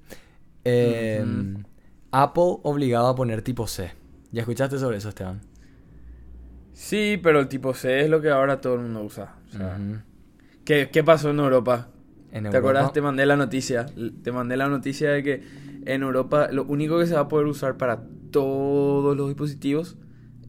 [0.63, 1.63] Em,
[2.11, 3.91] Apple obligado a poner tipo C.
[4.31, 5.41] ¿Ya escuchaste sobre eso, Esteban?
[6.73, 9.35] Sí, pero el tipo C es lo que ahora todo el mundo usa.
[10.63, 11.89] ¿qué, ¿qué, pasó en Europa?
[12.41, 12.91] ¿Te acuerdas?
[12.91, 13.85] Te mandé la noticia.
[14.23, 15.43] Te mandé la noticia de que
[15.85, 19.95] en Europa lo único que se va a poder usar para todos los dispositivos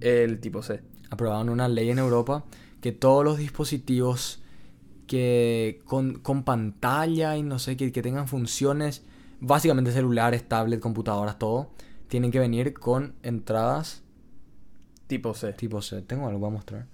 [0.01, 0.83] el tipo C.
[1.11, 2.45] Aprobaron una ley en Europa
[2.81, 4.43] que todos los dispositivos
[5.07, 9.05] que con, pantalla y no sé, que, que tengan funciones,
[9.41, 11.71] básicamente celulares, tablets, computadoras, todo,
[12.09, 14.03] tienen que venir con entradas
[15.07, 15.53] tipo C.
[15.53, 16.03] Tipo C.
[16.03, 16.87] Tengo algo para mostrar.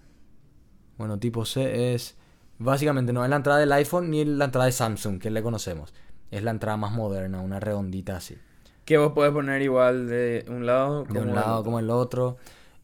[0.99, 2.17] Bueno, tipo C es
[2.63, 5.93] básicamente no es la entrada del iPhone ni la entrada de Samsung que le conocemos.
[6.31, 8.39] Es la entrada más moderna, una redondita así.
[8.85, 12.37] Que vos podés poner igual de un lado como De un lado como el otro.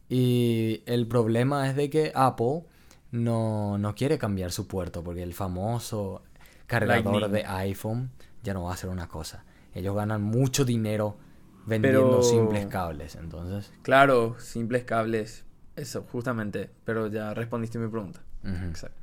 [0.07, 2.63] Y el problema es de que Apple
[3.11, 6.21] no, no quiere cambiar su puerto porque el famoso
[6.67, 8.11] cargador de iPhone
[8.43, 9.43] ya no va a ser una cosa.
[9.73, 11.17] Ellos ganan mucho dinero
[11.65, 13.71] vendiendo simples cables, entonces.
[13.81, 15.45] Claro, simples cables.
[15.75, 16.69] Eso, justamente.
[16.83, 18.21] Pero ya respondiste mi pregunta.
[18.43, 18.98] Exacto.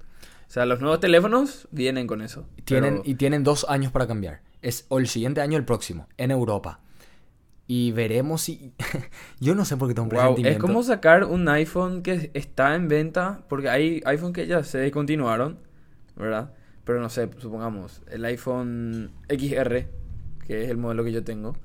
[0.47, 2.47] O sea, los nuevos teléfonos vienen con eso.
[2.65, 4.43] Tienen, pero- Y tienen dos años para cambiar.
[4.63, 6.81] Es o el siguiente año o el próximo, en Europa.
[7.67, 8.73] Y veremos si...
[9.41, 10.67] Yo no sé por qué tengo un Wow, es presentimiento.
[10.67, 15.59] como sacar un iPhone que está en venta, porque hay iPhone que ya se descontinuaron,
[16.15, 16.53] ¿verdad?
[16.85, 19.89] Pero no sé, supongamos, el iPhone XR,
[20.47, 21.57] que es el modelo que yo tengo,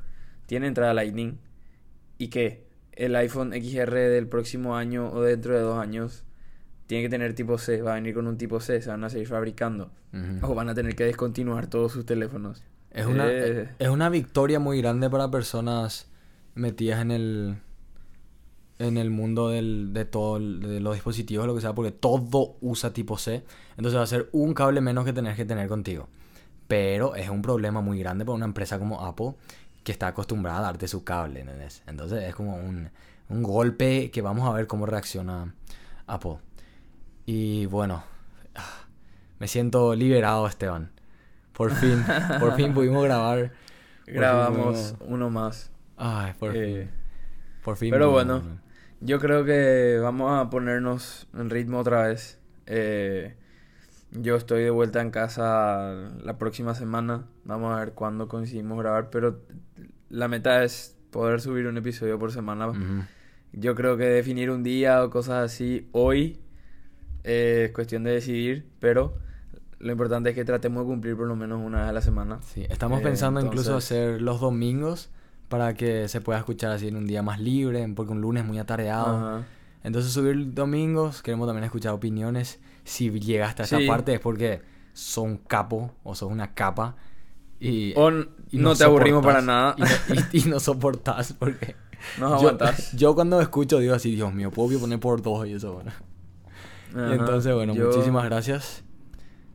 [0.47, 1.37] tiene entrada Lightning,
[2.17, 6.25] y que el iPhone XR del próximo año o dentro de dos años
[6.91, 9.09] tiene que tener tipo C, va a venir con un tipo C, se van a
[9.09, 10.51] seguir fabricando, Ujú.
[10.51, 12.63] o van a tener que descontinuar todos sus teléfonos.
[12.91, 16.07] Es una, Eh, es una victoria muy grande para personas
[16.53, 17.55] metidas en el
[18.77, 22.57] en el mundo del, de todo el- de los dispositivos, lo que sea, porque todo
[22.61, 23.43] usa tipo C.
[23.77, 26.09] Entonces va a ser un cable menos que tenés que tener contigo.
[26.67, 29.33] Pero es un problema muy grande para una empresa como Apple
[29.83, 31.83] que está acostumbrada a darte su cable, ¿entendés?
[31.87, 32.89] Entonces es como un,
[33.29, 35.53] un golpe que vamos a ver cómo reacciona
[36.07, 36.37] Apple.
[37.33, 38.03] Y bueno,
[39.39, 40.91] me siento liberado, Esteban.
[41.53, 42.03] Por fin,
[42.41, 43.53] por fin pudimos grabar.
[44.05, 44.57] Grabamos
[44.91, 45.71] pudimos- uno más.
[45.95, 46.89] Ay, por Eh, fin.
[47.63, 47.89] Por fin.
[47.91, 48.41] pero bueno.
[48.99, 52.37] Yo creo que vamos a ponernos en ritmo otra vez.
[52.65, 53.35] Eh,
[54.11, 57.27] yo estoy de vuelta en casa la próxima semana.
[57.45, 59.09] Vamos a ver cuándo coincidimos grabar.
[59.09, 59.39] Pero
[60.09, 62.73] la meta es poder subir un episodio por semana.
[63.53, 66.41] Yo creo que definir un día o cosas así hoy
[67.23, 68.65] eh, es cuestión de decidir.
[68.79, 69.13] Pero
[69.79, 72.39] lo importante es que tratemos de cumplir por lo menos una vez a la semana.
[72.43, 75.09] Sí, estamos Eh, pensando incluso entonces- hacer los domingos
[75.49, 78.47] para que se pueda escuchar así en un día más libre, porque un lunes es
[78.47, 79.17] muy atareado.
[79.17, 79.43] Ajá.
[79.83, 82.59] Entonces subir domingos, queremos también escuchar opiniones.
[82.83, 83.87] Si llegaste a esta Sí.
[83.87, 84.61] parte es porque
[84.93, 86.95] sos un capo o sos una capa
[87.59, 89.75] y, O y no te aburrimos para nada.
[89.77, 89.87] Y no,
[90.31, 91.75] y- y no soportás porque...
[92.19, 92.91] Yo- aguantás.
[92.93, 95.91] Yo, cuando escucho digo así, Dios mío, puedo poner por dos y eso, bueno.
[96.95, 98.83] Y entonces, bueno, Yo- muchísimas gracias.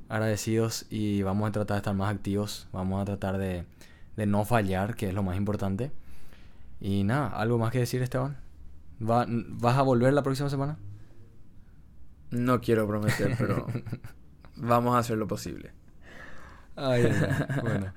[0.09, 2.68] Agradecidos y vamos a tratar de estar más activos.
[2.72, 3.64] Vamos a tratar de,
[4.16, 5.91] de no fallar, que es lo más importante.
[6.80, 8.37] Y nada, ¿algo más que decir, Esteban?
[9.03, 10.78] Va- ¿Vas a volver la próxima semana?
[12.30, 13.66] No quiero prometer, pero
[14.57, 15.72] vamos a hacer lo posible.
[16.76, 17.11] Ay.
[17.62, 17.93] Bueno,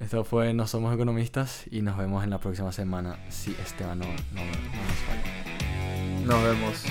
[0.00, 4.04] esto fue No Somos Economistas y nos vemos en la próxima semana si Esteban no,
[4.06, 6.26] no, no nos falla.
[6.26, 6.84] Nos vemos.